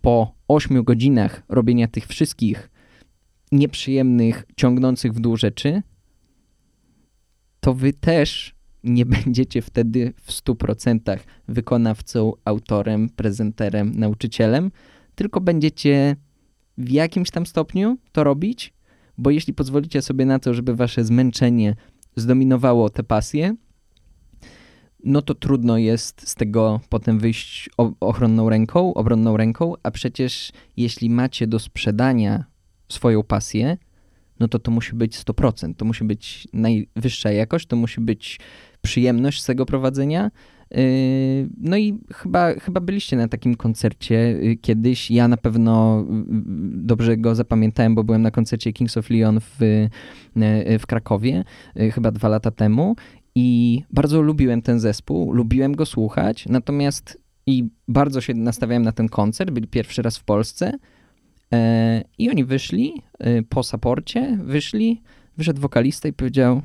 po 0.00 0.34
ośmiu 0.48 0.84
godzinach 0.84 1.42
robienia 1.48 1.88
tych 1.88 2.06
wszystkich 2.06 2.71
nieprzyjemnych, 3.52 4.44
ciągnących 4.56 5.12
w 5.12 5.20
dół 5.20 5.36
rzeczy, 5.36 5.82
to 7.60 7.74
wy 7.74 7.92
też 7.92 8.54
nie 8.84 9.06
będziecie 9.16 9.62
wtedy 9.62 10.12
w 10.16 10.32
100% 10.32 11.18
wykonawcą, 11.48 12.32
autorem, 12.44 13.08
prezenterem, 13.08 13.92
nauczycielem, 13.94 14.70
tylko 15.14 15.40
będziecie 15.40 16.16
w 16.78 16.90
jakimś 16.90 17.30
tam 17.30 17.46
stopniu 17.46 17.98
to 18.12 18.24
robić, 18.24 18.72
bo 19.18 19.30
jeśli 19.30 19.54
pozwolicie 19.54 20.02
sobie 20.02 20.26
na 20.26 20.38
to, 20.38 20.54
żeby 20.54 20.76
wasze 20.76 21.04
zmęczenie 21.04 21.76
zdominowało 22.16 22.90
te 22.90 23.02
pasje, 23.02 23.56
no 25.04 25.22
to 25.22 25.34
trudno 25.34 25.78
jest 25.78 26.28
z 26.28 26.34
tego 26.34 26.80
potem 26.88 27.18
wyjść 27.18 27.70
ochronną 28.00 28.48
ręką, 28.48 28.94
obronną 28.94 29.36
ręką, 29.36 29.74
a 29.82 29.90
przecież 29.90 30.52
jeśli 30.76 31.10
macie 31.10 31.46
do 31.46 31.58
sprzedania 31.58 32.44
swoją 32.92 33.22
pasję, 33.22 33.76
no 34.40 34.48
to 34.48 34.58
to 34.58 34.70
musi 34.70 34.94
być 34.94 35.18
100%, 35.18 35.74
to 35.76 35.84
musi 35.84 36.04
być 36.04 36.48
najwyższa 36.52 37.30
jakość, 37.30 37.66
to 37.66 37.76
musi 37.76 38.00
być 38.00 38.40
przyjemność 38.82 39.42
z 39.42 39.46
tego 39.46 39.66
prowadzenia. 39.66 40.30
Yy, 40.70 40.78
no 41.60 41.76
i 41.76 41.98
chyba, 42.14 42.54
chyba 42.54 42.80
byliście 42.80 43.16
na 43.16 43.28
takim 43.28 43.54
koncercie 43.54 44.14
yy, 44.14 44.56
kiedyś. 44.56 45.10
Ja 45.10 45.28
na 45.28 45.36
pewno 45.36 46.04
yy, 46.08 46.24
dobrze 46.72 47.16
go 47.16 47.34
zapamiętałem, 47.34 47.94
bo 47.94 48.04
byłem 48.04 48.22
na 48.22 48.30
koncercie 48.30 48.72
Kings 48.72 48.96
of 48.96 49.10
Leon 49.10 49.40
w, 49.40 49.88
w 50.78 50.86
Krakowie 50.86 51.44
chyba 51.92 52.10
dwa 52.10 52.28
lata 52.28 52.50
temu. 52.50 52.96
I 53.34 53.80
bardzo 53.90 54.22
lubiłem 54.22 54.62
ten 54.62 54.80
zespół, 54.80 55.32
lubiłem 55.32 55.72
go 55.76 55.86
słuchać, 55.86 56.46
natomiast 56.48 57.22
i 57.46 57.64
bardzo 57.88 58.20
się 58.20 58.34
nastawiałem 58.34 58.82
na 58.82 58.92
ten 58.92 59.08
koncert, 59.08 59.50
byli 59.50 59.66
pierwszy 59.66 60.02
raz 60.02 60.18
w 60.18 60.24
Polsce 60.24 60.72
i 62.18 62.30
oni 62.30 62.44
wyszli 62.44 63.02
po 63.48 63.62
saporcie, 63.62 64.38
wyszli, 64.44 65.02
wyszedł 65.36 65.60
wokalista 65.60 66.08
i 66.08 66.12
powiedział 66.12 66.62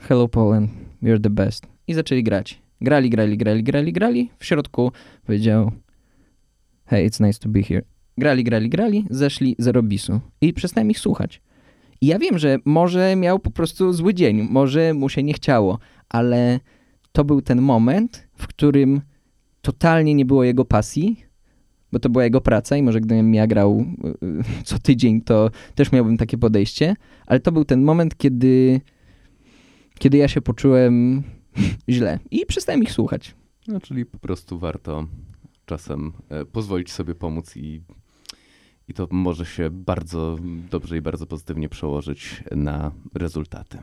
Hello 0.00 0.28
Poland, 0.28 0.70
you're 1.02 1.20
the 1.20 1.30
best. 1.30 1.66
I 1.86 1.94
zaczęli 1.94 2.22
grać. 2.22 2.62
Grali, 2.80 3.10
grali, 3.10 3.38
grali, 3.38 3.62
grali, 3.62 3.92
grali. 3.92 4.30
W 4.38 4.44
środku 4.44 4.92
powiedział 5.26 5.72
hey, 6.84 7.08
it's 7.08 7.26
nice 7.26 7.38
to 7.40 7.48
be 7.48 7.62
here. 7.62 7.82
Grali, 8.18 8.44
grali, 8.44 8.68
grali, 8.68 9.06
zeszli 9.10 9.56
zero 9.58 9.82
bisu. 9.82 10.20
I 10.40 10.52
przestałem 10.52 10.90
ich 10.90 10.98
słuchać. 10.98 11.42
I 12.00 12.06
ja 12.06 12.18
wiem, 12.18 12.38
że 12.38 12.58
może 12.64 13.16
miał 13.16 13.38
po 13.38 13.50
prostu 13.50 13.92
zły 13.92 14.14
dzień, 14.14 14.48
może 14.50 14.94
mu 14.94 15.08
się 15.08 15.22
nie 15.22 15.32
chciało, 15.32 15.78
ale 16.08 16.60
to 17.12 17.24
był 17.24 17.42
ten 17.42 17.62
moment, 17.62 18.28
w 18.34 18.46
którym 18.46 19.00
totalnie 19.62 20.14
nie 20.14 20.24
było 20.24 20.44
jego 20.44 20.64
pasji, 20.64 21.24
bo 21.92 21.98
to 21.98 22.08
była 22.08 22.24
jego 22.24 22.40
praca 22.40 22.76
i 22.76 22.82
może 22.82 23.00
gdybym 23.00 23.34
ja 23.34 23.46
grał 23.46 23.84
y, 24.04 24.26
y, 24.26 24.64
co 24.64 24.78
tydzień, 24.78 25.20
to 25.20 25.50
też 25.74 25.92
miałbym 25.92 26.16
takie 26.16 26.38
podejście, 26.38 26.96
ale 27.26 27.40
to 27.40 27.52
był 27.52 27.64
ten 27.64 27.82
moment, 27.82 28.16
kiedy 28.16 28.80
kiedy 29.98 30.18
ja 30.18 30.28
się 30.28 30.40
poczułem 30.40 31.22
źle 31.88 32.18
i 32.30 32.46
przestałem 32.46 32.82
ich 32.82 32.92
słuchać. 32.92 33.34
No, 33.68 33.80
czyli 33.80 34.06
po 34.06 34.18
prostu 34.18 34.58
warto 34.58 35.06
czasem 35.66 36.12
e, 36.28 36.44
pozwolić 36.44 36.92
sobie 36.92 37.14
pomóc 37.14 37.56
i, 37.56 37.82
i 38.88 38.94
to 38.94 39.08
może 39.10 39.46
się 39.46 39.70
bardzo 39.70 40.38
dobrze 40.70 40.96
i 40.96 41.00
bardzo 41.00 41.26
pozytywnie 41.26 41.68
przełożyć 41.68 42.44
na 42.50 42.92
rezultaty. 43.14 43.78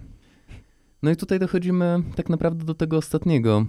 No 1.04 1.12
i 1.12 1.16
tutaj 1.16 1.40
dochodzimy 1.40 2.04
tak 2.16 2.30
naprawdę 2.30 2.66
do 2.66 2.74
tego 2.74 2.98
ostatniego, 2.98 3.66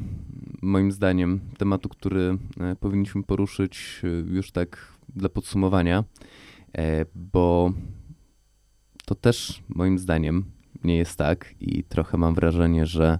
moim 0.62 0.92
zdaniem, 0.92 1.40
tematu, 1.58 1.88
który 1.88 2.38
e, 2.60 2.76
powinniśmy 2.76 3.22
poruszyć 3.22 4.02
e, 4.04 4.08
już 4.34 4.50
tak 4.50 4.92
dla 5.16 5.28
podsumowania, 5.28 6.04
bo 7.14 7.72
to 9.06 9.14
też 9.14 9.62
moim 9.68 9.98
zdaniem 9.98 10.44
nie 10.84 10.96
jest 10.96 11.16
tak 11.16 11.54
i 11.60 11.84
trochę 11.84 12.18
mam 12.18 12.34
wrażenie, 12.34 12.86
że 12.86 13.18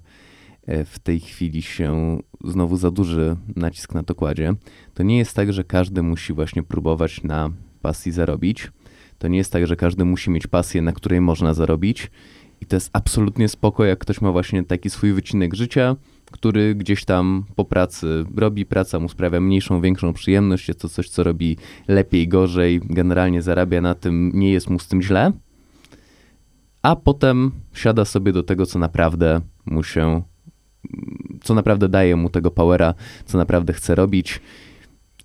e, 0.67 0.85
w 0.85 0.99
tej 0.99 1.21
chwili 1.21 1.63
się 1.63 2.19
znowu 2.45 2.77
za 2.77 2.91
duży 2.91 3.37
nacisk 3.57 3.95
na 3.95 4.03
to 4.03 4.15
kładzie. 4.15 4.55
To 4.95 5.03
nie 5.03 5.19
jest 5.19 5.37
tak, 5.37 5.53
że 5.53 5.65
każdy 5.65 6.03
musi 6.03 6.33
właśnie 6.33 6.63
próbować 6.63 7.23
na 7.23 7.51
pasji 7.83 8.13
zarobić. 8.13 8.73
To 9.19 9.29
nie 9.29 9.39
jest 9.39 9.53
tak, 9.53 9.67
że 9.67 9.77
każdy 9.77 10.05
musi 10.05 10.31
mieć 10.31 10.47
pasję, 10.47 10.83
na 10.83 10.93
której 10.93 11.21
można 11.21 11.55
zarobić. 11.55 12.11
I 12.61 12.67
to 12.67 12.77
jest 12.77 12.91
absolutnie 12.93 13.49
spoko, 13.49 13.85
jak 13.85 13.99
ktoś 13.99 14.21
ma 14.21 14.33
właśnie 14.33 14.65
taki 14.65 14.91
swój 14.91 15.13
wycinek 15.13 15.55
życia, 15.55 15.97
który 16.31 16.75
gdzieś 16.75 17.05
tam 17.05 17.45
po 17.57 17.65
pracy 17.65 18.25
robi, 18.37 18.67
praca 18.67 19.01
mu 19.01 19.09
sprawia 19.09 19.41
mniejszą, 19.41 19.81
większą 19.81 20.13
przyjemność, 20.13 20.69
jest 20.69 20.81
to 20.81 20.89
coś, 20.89 21.09
co 21.09 21.23
robi 21.23 21.57
lepiej, 21.89 22.29
gorzej, 22.29 22.81
generalnie 22.85 23.43
zarabia 23.43 23.81
na 23.81 23.95
tym, 23.95 24.31
nie 24.35 24.53
jest 24.53 24.71
mu 24.71 24.79
z 24.79 24.89
tym 24.89 25.03
źle 25.03 25.33
a 26.83 26.97
potem 26.97 27.51
siada 27.75 28.05
sobie 28.05 28.33
do 28.33 28.43
tego, 28.43 28.67
co 28.67 28.79
naprawdę 28.79 29.41
mu 29.67 29.83
się, 29.83 30.23
co 31.43 31.55
naprawdę 31.55 31.89
daje 31.89 32.17
mu 32.17 32.31
tego 32.31 32.51
powera, 32.51 32.95
co 33.25 33.39
naprawdę 33.39 33.73
chce 33.73 33.95
robić. 33.95 34.41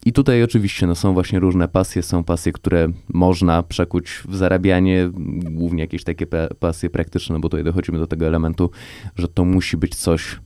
I 0.05 0.13
tutaj 0.13 0.43
oczywiście 0.43 0.87
no, 0.87 0.95
są 0.95 1.13
właśnie 1.13 1.39
różne 1.39 1.67
pasje, 1.67 2.03
są 2.03 2.23
pasje, 2.23 2.51
które 2.51 2.87
można 3.13 3.63
przekuć 3.63 4.23
w 4.27 4.35
zarabianie, 4.35 5.09
głównie 5.51 5.83
jakieś 5.83 6.03
takie 6.03 6.27
pasje 6.59 6.89
praktyczne, 6.89 7.39
bo 7.39 7.49
tutaj 7.49 7.63
dochodzimy 7.63 7.99
do 7.99 8.07
tego 8.07 8.27
elementu, 8.27 8.69
że 9.15 9.27
to 9.27 9.45
musi 9.45 9.77
być 9.77 9.95
coś, 9.95 10.39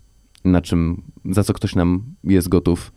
na 0.46 0.62
czym, 0.62 1.02
za 1.26 1.43
co 1.43 1.54
ktoś 1.54 1.76
nam 1.76 2.04
jest 2.24 2.50
gotów 2.50 2.91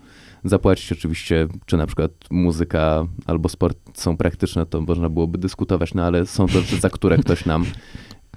zapłacić. 0.45 0.93
Oczywiście, 0.93 1.49
czy 1.67 1.77
na 1.77 1.87
przykład 1.87 2.11
muzyka 2.31 3.07
albo 3.27 3.49
sport 3.49 3.79
są 3.95 4.17
praktyczne, 4.17 4.67
to 4.67 4.81
można 4.81 5.09
byłoby 5.09 5.39
dyskutować, 5.39 5.95
no 5.95 6.05
ale 6.05 6.27
są 6.27 6.47
to 6.47 6.53
rzeczy, 6.53 6.81
za 6.81 6.91
które 6.91 7.19
ktoś 7.19 7.47
nam 7.47 7.65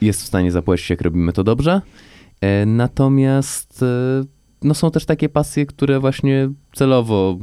jest 0.02 0.22
w 0.22 0.26
stanie 0.26 0.52
zapłacić, 0.52 0.90
jak 0.90 1.02
robimy 1.02 1.34
to 1.34 1.44
dobrze. 1.44 1.82
E, 2.42 2.66
natomiast 2.66 3.84
e, 3.84 4.24
no 4.64 4.74
są 4.74 4.92
też 4.92 5.06
takie 5.06 5.30
pasje, 5.30 5.66
które 5.66 6.00
właśnie 6.00 6.50
celowo 6.74 7.38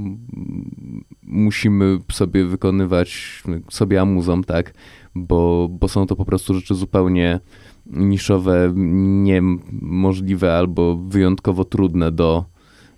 musimy 1.22 1.98
sobie 2.12 2.44
wykonywać, 2.44 3.42
sobie 3.70 4.00
amuzą, 4.00 4.42
tak, 4.42 4.74
bo, 5.14 5.68
bo 5.70 5.88
są 5.88 6.06
to 6.06 6.16
po 6.16 6.24
prostu 6.24 6.54
rzeczy 6.54 6.74
zupełnie 6.74 7.40
niszowe, 7.86 8.72
niemożliwe 8.74 10.56
albo 10.56 10.96
wyjątkowo 10.96 11.64
trudne 11.64 12.12
do 12.12 12.44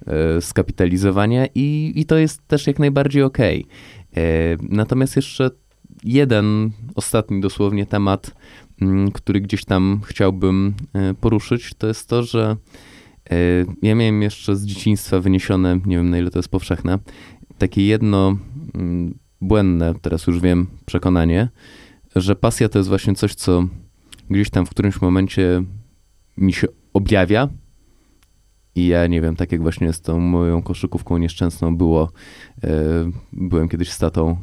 e, 0.06 0.40
skapitalizowania 0.40 1.46
i, 1.54 1.92
i 1.96 2.06
to 2.06 2.16
jest 2.16 2.48
też 2.48 2.66
jak 2.66 2.78
najbardziej 2.78 3.22
okej. 3.22 3.66
Okay. 4.12 4.68
Natomiast 4.70 5.16
jeszcze 5.16 5.50
jeden 6.04 6.70
ostatni 6.94 7.40
dosłownie 7.40 7.86
temat, 7.86 8.34
Mm, 8.82 9.10
który 9.10 9.40
gdzieś 9.40 9.64
tam 9.64 10.00
chciałbym 10.04 10.74
e, 10.92 11.14
poruszyć, 11.14 11.74
to 11.78 11.86
jest 11.86 12.08
to, 12.08 12.22
że 12.22 12.42
e, 12.50 12.56
ja 13.82 13.94
miałem 13.94 14.22
jeszcze 14.22 14.56
z 14.56 14.66
dzieciństwa 14.66 15.20
wyniesione, 15.20 15.80
nie 15.86 15.96
wiem 15.96 16.10
na 16.10 16.18
ile 16.18 16.30
to 16.30 16.38
jest 16.38 16.48
powszechne, 16.48 16.98
takie 17.58 17.86
jedno 17.86 18.36
mm, 18.74 19.18
błędne, 19.40 19.94
teraz 20.02 20.26
już 20.26 20.40
wiem, 20.40 20.66
przekonanie, 20.86 21.48
że 22.16 22.36
pasja 22.36 22.68
to 22.68 22.78
jest 22.78 22.88
właśnie 22.88 23.14
coś, 23.14 23.34
co 23.34 23.64
gdzieś 24.30 24.50
tam 24.50 24.66
w 24.66 24.70
którymś 24.70 25.00
momencie 25.00 25.62
mi 26.36 26.52
się 26.52 26.66
objawia. 26.92 27.48
I 28.74 28.86
ja 28.86 29.06
nie 29.06 29.20
wiem, 29.20 29.36
tak 29.36 29.52
jak 29.52 29.62
właśnie 29.62 29.92
z 29.92 30.00
tą 30.00 30.20
moją 30.20 30.62
koszykówką 30.62 31.18
nieszczęsną 31.18 31.76
było, 31.76 32.12
e, 32.64 32.68
byłem 33.32 33.68
kiedyś 33.68 33.90
z 33.90 33.98
tatą 33.98 34.36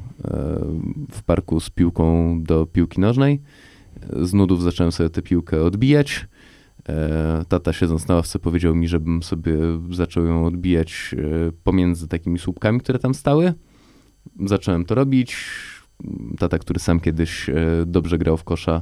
w 1.11 1.23
parku 1.23 1.59
z 1.59 1.69
piłką 1.69 2.43
do 2.43 2.65
piłki 2.65 3.01
nożnej 3.01 3.41
z 4.21 4.33
nudów 4.33 4.63
zacząłem 4.63 4.91
sobie 4.91 5.09
tę 5.09 5.21
piłkę 5.21 5.63
odbijać. 5.63 6.27
E, 6.89 7.45
tata 7.47 7.73
siedząc 7.73 8.07
na 8.07 8.15
ławce 8.15 8.39
powiedział 8.39 8.75
mi, 8.75 8.87
żebym 8.87 9.23
sobie 9.23 9.53
zaczął 9.91 10.25
ją 10.25 10.45
odbijać 10.45 11.15
e, 11.17 11.51
pomiędzy 11.63 12.07
takimi 12.07 12.39
słupkami, 12.39 12.79
które 12.79 12.99
tam 12.99 13.13
stały. 13.13 13.53
Zacząłem 14.45 14.85
to 14.85 14.95
robić. 14.95 15.37
Tata, 16.37 16.59
który 16.59 16.79
sam 16.79 16.99
kiedyś 16.99 17.49
e, 17.49 17.55
dobrze 17.85 18.17
grał 18.17 18.37
w 18.37 18.43
kosza 18.43 18.81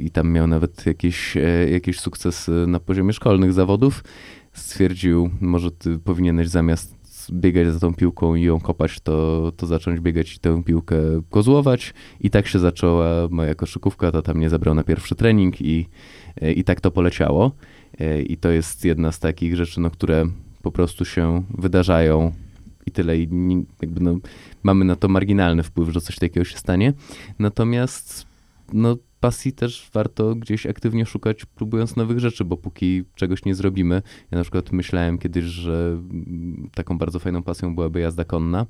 i 0.00 0.10
tam 0.10 0.32
miał 0.32 0.46
nawet 0.46 0.86
jakieś, 0.86 1.36
jakieś 1.72 2.00
sukces 2.00 2.50
na 2.66 2.80
poziomie 2.80 3.12
szkolnych 3.12 3.52
zawodów, 3.52 4.04
stwierdził, 4.52 5.30
może 5.40 5.70
ty 5.70 5.98
powinieneś 5.98 6.48
zamiast 6.48 7.03
biegać 7.32 7.72
za 7.72 7.80
tą 7.80 7.94
piłką 7.94 8.34
i 8.34 8.42
ją 8.42 8.60
kopać, 8.60 9.00
to, 9.00 9.52
to 9.56 9.66
zacząć 9.66 10.00
biegać 10.00 10.34
i 10.34 10.38
tę 10.38 10.62
piłkę 10.62 10.96
kozłować. 11.30 11.94
I 12.20 12.30
tak 12.30 12.46
się 12.46 12.58
zaczęła 12.58 13.28
moja 13.30 13.54
koszykówka, 13.54 14.12
to 14.12 14.22
tam 14.22 14.36
mnie 14.36 14.50
zabrał 14.50 14.74
na 14.74 14.84
pierwszy 14.84 15.14
trening 15.14 15.60
i, 15.60 15.86
i 16.56 16.64
tak 16.64 16.80
to 16.80 16.90
poleciało. 16.90 17.52
E, 18.00 18.22
I 18.22 18.36
to 18.36 18.50
jest 18.50 18.84
jedna 18.84 19.12
z 19.12 19.18
takich 19.18 19.56
rzeczy, 19.56 19.80
no, 19.80 19.90
które 19.90 20.26
po 20.62 20.72
prostu 20.72 21.04
się 21.04 21.42
wydarzają 21.58 22.32
i 22.86 22.90
tyle. 22.90 23.18
I 23.18 23.28
jakby 23.82 24.00
no, 24.00 24.16
mamy 24.62 24.84
na 24.84 24.96
to 24.96 25.08
marginalny 25.08 25.62
wpływ, 25.62 25.88
że 25.88 26.00
coś 26.00 26.16
takiego 26.16 26.44
się 26.44 26.58
stanie. 26.58 26.92
Natomiast 27.38 28.26
no, 28.72 28.96
pasji 29.24 29.52
też 29.52 29.90
warto 29.92 30.34
gdzieś 30.34 30.66
aktywnie 30.66 31.06
szukać, 31.06 31.44
próbując 31.44 31.96
nowych 31.96 32.18
rzeczy, 32.18 32.44
bo 32.44 32.56
póki 32.56 33.04
czegoś 33.14 33.44
nie 33.44 33.54
zrobimy, 33.54 34.02
ja 34.30 34.38
na 34.38 34.44
przykład 34.44 34.72
myślałem 34.72 35.18
kiedyś, 35.18 35.44
że 35.44 35.98
taką 36.74 36.98
bardzo 36.98 37.18
fajną 37.18 37.42
pasją 37.42 37.74
byłaby 37.74 38.00
jazda 38.00 38.24
konna. 38.24 38.66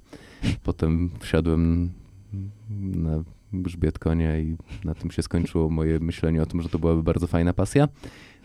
Potem 0.63 1.11
wsiadłem 1.21 1.91
na 2.81 3.25
grzbiet 3.63 3.99
konia 3.99 4.39
i 4.39 4.57
na 4.85 4.95
tym 4.95 5.11
się 5.11 5.23
skończyło 5.23 5.71
moje 5.71 5.99
myślenie 6.01 6.43
o 6.43 6.47
tym, 6.47 6.63
że 6.63 6.69
to 6.69 6.79
byłaby 6.79 7.03
bardzo 7.03 7.27
fajna 7.27 7.53
pasja. 7.53 7.89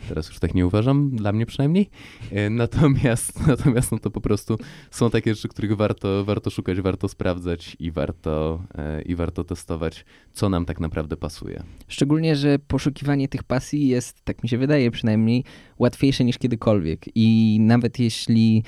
Teraz 0.08 0.30
już 0.30 0.40
tak 0.40 0.54
nie 0.56 0.68
uważam, 0.68 1.10
dla 1.16 1.32
mnie 1.32 1.46
przynajmniej. 1.46 1.90
E, 2.32 2.50
natomiast, 2.50 3.40
natomiast 3.48 3.92
no 3.92 4.00
to 4.00 4.12
po 4.12 4.22
prostu 4.22 4.58
są 4.92 5.10
takie 5.10 5.36
rzeczy, 5.36 5.48
których 5.48 5.76
warto, 5.76 6.26
warto 6.26 6.50
szukać, 6.50 6.82
warto 6.82 7.08
sprawdzać 7.08 7.78
i 7.80 7.92
warto, 7.92 8.64
e, 8.76 9.02
i 9.02 9.16
warto 9.16 9.44
testować, 9.44 10.06
co 10.34 10.50
nam 10.50 10.66
tak 10.66 10.80
naprawdę 10.80 11.18
pasuje. 11.18 11.64
Szczególnie, 11.88 12.36
że 12.36 12.60
poszukiwanie 12.60 13.28
tych 13.28 13.44
pasji 13.44 13.88
jest, 13.88 14.22
tak 14.24 14.44
mi 14.44 14.50
się 14.50 14.58
wydaje 14.58 14.92
przynajmniej, 14.92 15.44
łatwiejsze 15.80 16.24
niż 16.24 16.38
kiedykolwiek. 16.38 17.06
I 17.16 17.58
nawet 17.62 18.00
jeśli 18.00 18.64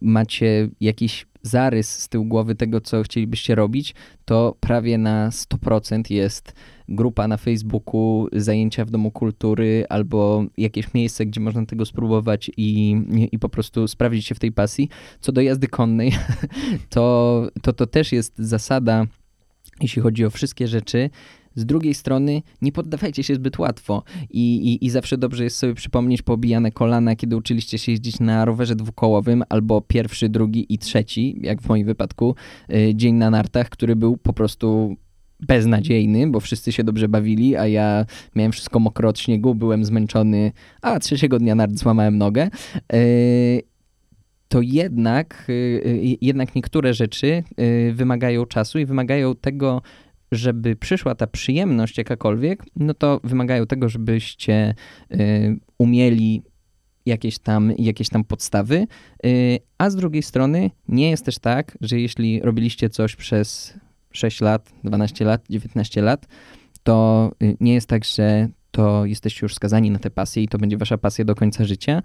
macie 0.00 0.68
jakiś 0.80 1.26
zarys 1.44 1.98
z 1.98 2.08
tyłu 2.08 2.24
głowy 2.24 2.54
tego, 2.54 2.80
co 2.80 3.02
chcielibyście 3.02 3.54
robić, 3.54 3.94
to 4.24 4.56
prawie 4.60 4.98
na 4.98 5.30
100% 5.30 6.10
jest 6.10 6.52
grupa 6.88 7.28
na 7.28 7.36
Facebooku, 7.36 8.28
zajęcia 8.32 8.84
w 8.84 8.90
Domu 8.90 9.10
Kultury 9.10 9.84
albo 9.88 10.44
jakieś 10.58 10.94
miejsce, 10.94 11.26
gdzie 11.26 11.40
można 11.40 11.66
tego 11.66 11.84
spróbować 11.84 12.50
i, 12.56 12.96
i 13.32 13.38
po 13.38 13.48
prostu 13.48 13.88
sprawdzić 13.88 14.26
się 14.26 14.34
w 14.34 14.38
tej 14.38 14.52
pasji. 14.52 14.88
Co 15.20 15.32
do 15.32 15.40
jazdy 15.40 15.68
konnej, 15.68 16.12
to 16.94 17.04
to, 17.62 17.72
to 17.72 17.86
też 17.86 18.12
jest 18.12 18.38
zasada, 18.38 19.06
jeśli 19.80 20.02
chodzi 20.02 20.24
o 20.24 20.30
wszystkie 20.30 20.68
rzeczy, 20.68 21.10
z 21.54 21.66
drugiej 21.66 21.94
strony 21.94 22.42
nie 22.62 22.72
poddawajcie 22.72 23.22
się 23.22 23.34
zbyt 23.34 23.58
łatwo 23.58 24.02
i, 24.30 24.72
i, 24.72 24.84
i 24.86 24.90
zawsze 24.90 25.18
dobrze 25.18 25.44
jest 25.44 25.56
sobie 25.56 25.74
przypomnieć 25.74 26.22
pobijane 26.22 26.72
kolana, 26.72 27.16
kiedy 27.16 27.36
uczyliście 27.36 27.78
się 27.78 27.92
jeździć 27.92 28.20
na 28.20 28.44
rowerze 28.44 28.76
dwukołowym 28.76 29.44
albo 29.48 29.80
pierwszy, 29.80 30.28
drugi 30.28 30.66
i 30.74 30.78
trzeci, 30.78 31.38
jak 31.40 31.62
w 31.62 31.68
moim 31.68 31.86
wypadku, 31.86 32.34
y, 32.74 32.92
dzień 32.94 33.14
na 33.14 33.30
nartach, 33.30 33.68
który 33.68 33.96
był 33.96 34.16
po 34.16 34.32
prostu 34.32 34.96
beznadziejny, 35.40 36.30
bo 36.30 36.40
wszyscy 36.40 36.72
się 36.72 36.84
dobrze 36.84 37.08
bawili, 37.08 37.56
a 37.56 37.66
ja 37.66 38.06
miałem 38.34 38.52
wszystko 38.52 38.78
mokro 38.78 39.08
od 39.08 39.18
śniegu, 39.18 39.54
byłem 39.54 39.84
zmęczony, 39.84 40.52
a 40.82 40.98
trzeciego 40.98 41.38
dnia 41.38 41.54
nart 41.54 41.78
złamałem 41.78 42.18
nogę. 42.18 42.50
Y, 42.94 43.62
to 44.48 44.60
jednak, 44.60 45.46
y, 45.48 46.16
jednak 46.20 46.54
niektóre 46.54 46.94
rzeczy 46.94 47.42
wymagają 47.92 48.46
czasu 48.46 48.78
i 48.78 48.86
wymagają 48.86 49.34
tego, 49.34 49.82
żeby 50.32 50.76
przyszła 50.76 51.14
ta 51.14 51.26
przyjemność 51.26 51.98
jakakolwiek, 51.98 52.64
no 52.76 52.94
to 52.94 53.20
wymagają 53.24 53.66
tego, 53.66 53.88
żebyście 53.88 54.74
y, 55.12 55.58
umieli 55.78 56.42
jakieś 57.06 57.38
tam, 57.38 57.72
jakieś 57.78 58.08
tam 58.08 58.24
podstawy, 58.24 58.86
y, 59.26 59.58
a 59.78 59.90
z 59.90 59.96
drugiej 59.96 60.22
strony 60.22 60.70
nie 60.88 61.10
jest 61.10 61.24
też 61.24 61.38
tak, 61.38 61.78
że 61.80 62.00
jeśli 62.00 62.40
robiliście 62.40 62.90
coś 62.90 63.16
przez 63.16 63.74
6 64.12 64.40
lat, 64.40 64.72
12 64.84 65.24
lat, 65.24 65.44
19 65.50 66.02
lat, 66.02 66.26
to 66.82 67.30
y, 67.42 67.56
nie 67.60 67.74
jest 67.74 67.86
tak, 67.86 68.04
że 68.04 68.48
to 68.70 69.04
jesteście 69.06 69.40
już 69.42 69.54
skazani 69.54 69.90
na 69.90 69.98
tę 69.98 70.10
pasję 70.10 70.42
i 70.42 70.48
to 70.48 70.58
będzie 70.58 70.76
wasza 70.76 70.98
pasja 70.98 71.24
do 71.24 71.34
końca 71.34 71.64
życia, 71.64 72.02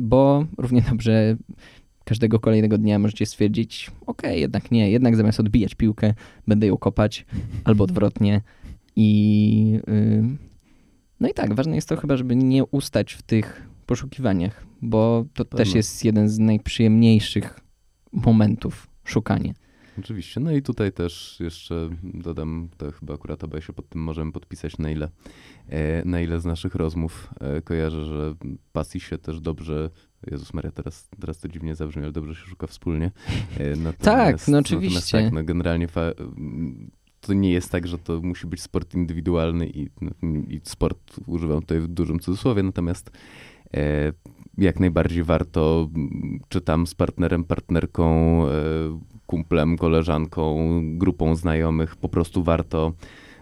bo 0.00 0.46
równie 0.58 0.82
dobrze 0.90 1.36
każdego 2.04 2.40
kolejnego 2.40 2.78
dnia 2.78 2.98
możecie 2.98 3.26
stwierdzić, 3.26 3.90
ok, 4.06 4.22
jednak 4.30 4.70
nie, 4.70 4.90
jednak 4.90 5.16
zamiast 5.16 5.40
odbijać 5.40 5.74
piłkę, 5.74 6.14
będę 6.46 6.66
ją 6.66 6.76
kopać, 6.76 7.26
albo 7.64 7.84
odwrotnie. 7.84 8.40
I 8.96 9.80
yy, 9.86 10.36
no 11.20 11.28
i 11.28 11.34
tak, 11.34 11.54
ważne 11.54 11.74
jest 11.74 11.88
to 11.88 11.96
chyba, 11.96 12.16
żeby 12.16 12.36
nie 12.36 12.64
ustać 12.64 13.12
w 13.12 13.22
tych 13.22 13.66
poszukiwaniach, 13.86 14.66
bo 14.82 15.24
to 15.34 15.44
Pewno. 15.44 15.64
też 15.64 15.74
jest 15.74 16.04
jeden 16.04 16.28
z 16.28 16.38
najprzyjemniejszych 16.38 17.60
momentów 18.12 18.88
szukanie. 19.04 19.54
Oczywiście. 19.98 20.40
No 20.40 20.52
i 20.52 20.62
tutaj 20.62 20.92
też 20.92 21.36
jeszcze 21.40 21.88
dodam, 22.02 22.68
to 22.76 22.92
chyba 22.92 23.14
akurat 23.14 23.44
obaj 23.44 23.62
się 23.62 23.72
pod 23.72 23.88
tym 23.88 24.02
możemy 24.02 24.32
podpisać, 24.32 24.78
na 24.78 24.90
ile, 24.90 25.08
e, 25.68 26.04
na 26.04 26.20
ile 26.20 26.40
z 26.40 26.44
naszych 26.44 26.74
rozmów 26.74 27.30
e, 27.40 27.62
kojarzę, 27.62 28.04
że 28.04 28.34
pasji 28.72 29.00
się 29.00 29.18
też 29.18 29.40
dobrze 29.40 29.90
Jezus 30.30 30.54
Maria, 30.54 30.72
teraz, 30.72 31.08
teraz 31.20 31.38
to 31.38 31.48
dziwnie 31.48 31.74
zabrzmi, 31.74 32.02
ale 32.02 32.12
dobrze 32.12 32.34
się 32.34 32.46
szuka 32.46 32.66
wspólnie. 32.66 33.10
E, 33.58 33.76
natomiast, 33.76 34.02
tak, 34.02 34.48
no 34.48 34.58
oczywiście. 34.58 35.22
Tak, 35.22 35.32
no 35.32 35.44
generalnie 35.44 35.88
to 37.20 37.32
nie 37.32 37.52
jest 37.52 37.70
tak, 37.70 37.86
że 37.86 37.98
to 37.98 38.20
musi 38.20 38.46
być 38.46 38.62
sport 38.62 38.94
indywidualny 38.94 39.66
i, 39.66 39.88
i 40.48 40.60
sport 40.64 41.16
używam 41.26 41.60
tutaj 41.60 41.80
w 41.80 41.88
dużym 41.88 42.18
cudzysłowie, 42.18 42.62
natomiast 42.62 43.10
e, 43.74 44.12
jak 44.58 44.80
najbardziej 44.80 45.24
warto, 45.24 45.88
czy 46.48 46.60
tam 46.60 46.86
z 46.86 46.94
partnerem, 46.94 47.44
partnerką, 47.44 48.06
e, 48.46 48.50
kumplem, 49.26 49.76
koleżanką, 49.76 50.80
grupą 50.98 51.36
znajomych, 51.36 51.96
po 51.96 52.08
prostu 52.08 52.42
warto 52.42 52.92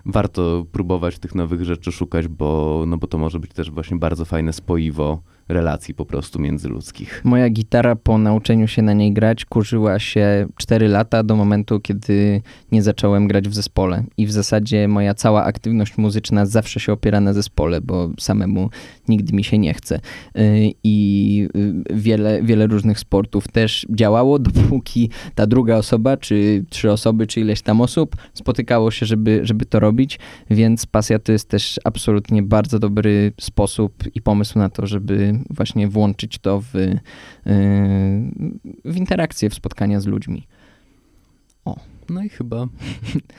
warto 0.06 0.66
próbować 0.72 1.18
tych 1.18 1.34
nowych 1.34 1.64
rzeczy 1.64 1.92
szukać, 1.92 2.28
bo, 2.28 2.84
no 2.86 2.98
bo 2.98 3.06
to 3.06 3.18
może 3.18 3.40
być 3.40 3.52
też 3.52 3.70
właśnie 3.70 3.96
bardzo 3.96 4.24
fajne 4.24 4.52
spoiwo 4.52 5.22
relacji 5.50 5.94
po 5.94 6.04
prostu 6.04 6.38
międzyludzkich. 6.38 7.20
Moja 7.24 7.50
gitara 7.50 7.96
po 7.96 8.18
nauczeniu 8.18 8.68
się 8.68 8.82
na 8.82 8.92
niej 8.92 9.12
grać 9.12 9.44
kurzyła 9.44 9.98
się 9.98 10.46
4 10.56 10.88
lata 10.88 11.22
do 11.22 11.36
momentu, 11.36 11.80
kiedy 11.80 12.42
nie 12.72 12.82
zacząłem 12.82 13.28
grać 13.28 13.48
w 13.48 13.54
zespole. 13.54 14.04
I 14.16 14.26
w 14.26 14.32
zasadzie 14.32 14.88
moja 14.88 15.14
cała 15.14 15.44
aktywność 15.44 15.98
muzyczna 15.98 16.46
zawsze 16.46 16.80
się 16.80 16.92
opiera 16.92 17.20
na 17.20 17.32
zespole, 17.32 17.80
bo 17.80 18.10
samemu 18.20 18.70
nigdy 19.08 19.32
mi 19.32 19.44
się 19.44 19.58
nie 19.58 19.74
chce. 19.74 20.00
Y, 20.38 20.72
I 20.84 21.48
y, 21.56 21.94
wiele, 21.94 22.42
wiele 22.42 22.66
różnych 22.66 22.98
sportów 22.98 23.48
też 23.48 23.86
działało, 23.90 24.38
dopóki 24.50 25.10
ta 25.34 25.46
druga 25.46 25.76
osoba, 25.76 26.16
czy 26.16 26.64
trzy 26.70 26.92
osoby, 26.92 27.26
czy 27.26 27.40
ileś 27.40 27.62
tam 27.62 27.80
osób 27.80 28.16
spotykało 28.34 28.90
się, 28.90 29.06
żeby, 29.06 29.40
żeby 29.42 29.66
to 29.66 29.80
robić. 29.80 30.18
Więc 30.50 30.86
pasja 30.86 31.18
to 31.18 31.32
jest 31.32 31.48
też 31.48 31.80
absolutnie 31.84 32.42
bardzo 32.42 32.78
dobry 32.78 33.32
sposób 33.40 34.04
i 34.14 34.22
pomysł 34.22 34.58
na 34.58 34.68
to, 34.68 34.86
żeby 34.86 35.39
właśnie 35.50 35.88
włączyć 35.88 36.38
to 36.38 36.60
w, 36.60 36.76
y, 36.76 37.00
w 38.84 38.96
interakcję, 38.96 39.50
w 39.50 39.54
spotkania 39.54 40.00
z 40.00 40.06
ludźmi. 40.06 40.46
O. 41.64 41.76
No 42.08 42.22
i 42.22 42.28
chyba 42.28 42.66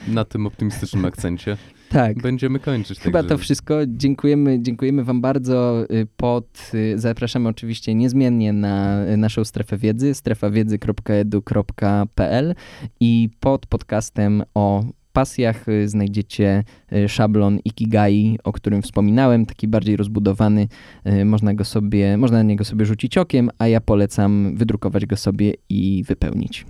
na 0.08 0.24
tym 0.24 0.46
optymistycznym 0.46 1.04
akcencie 1.04 1.56
tak. 1.88 2.22
będziemy 2.22 2.58
kończyć. 2.58 2.98
Chyba 2.98 3.18
także... 3.18 3.34
to 3.34 3.38
wszystko. 3.38 3.74
Dziękujemy, 3.86 4.62
dziękujemy 4.62 5.04
Wam 5.04 5.20
bardzo. 5.20 5.84
Y, 5.90 6.06
pod, 6.16 6.70
y, 6.74 6.98
zapraszamy 6.98 7.48
oczywiście 7.48 7.94
niezmiennie 7.94 8.52
na 8.52 9.04
naszą 9.16 9.44
strefę 9.44 9.76
wiedzy, 9.76 10.14
strefawiedzy.edu.pl 10.14 12.54
i 13.00 13.30
pod 13.40 13.66
podcastem 13.66 14.42
o 14.54 14.84
pasjach 15.12 15.68
y, 15.68 15.88
znajdziecie 15.88 16.64
y, 16.92 17.08
szablon 17.08 17.58
Ikigai, 17.64 18.38
o 18.44 18.52
którym 18.52 18.82
wspominałem, 18.82 19.46
taki 19.46 19.68
bardziej 19.68 19.96
rozbudowany. 19.96 20.68
Y, 21.06 21.24
można 21.24 21.54
go 21.54 21.64
sobie, 21.64 22.16
można 22.16 22.36
na 22.36 22.42
niego 22.42 22.64
sobie 22.64 22.86
rzucić 22.86 23.18
okiem, 23.18 23.50
a 23.58 23.68
ja 23.68 23.80
polecam 23.80 24.56
wydrukować 24.56 25.06
go 25.06 25.16
sobie 25.16 25.54
i 25.68 26.04
wypełnić. 26.06 26.66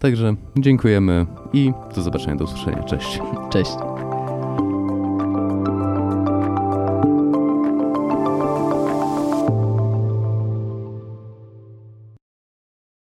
Także 0.00 0.34
dziękujemy 0.58 1.26
i 1.52 1.72
do 1.94 2.02
zobaczenia, 2.02 2.36
do 2.36 2.44
usłyszenia. 2.44 2.82
Cześć. 2.82 3.20
Cześć. 3.50 3.70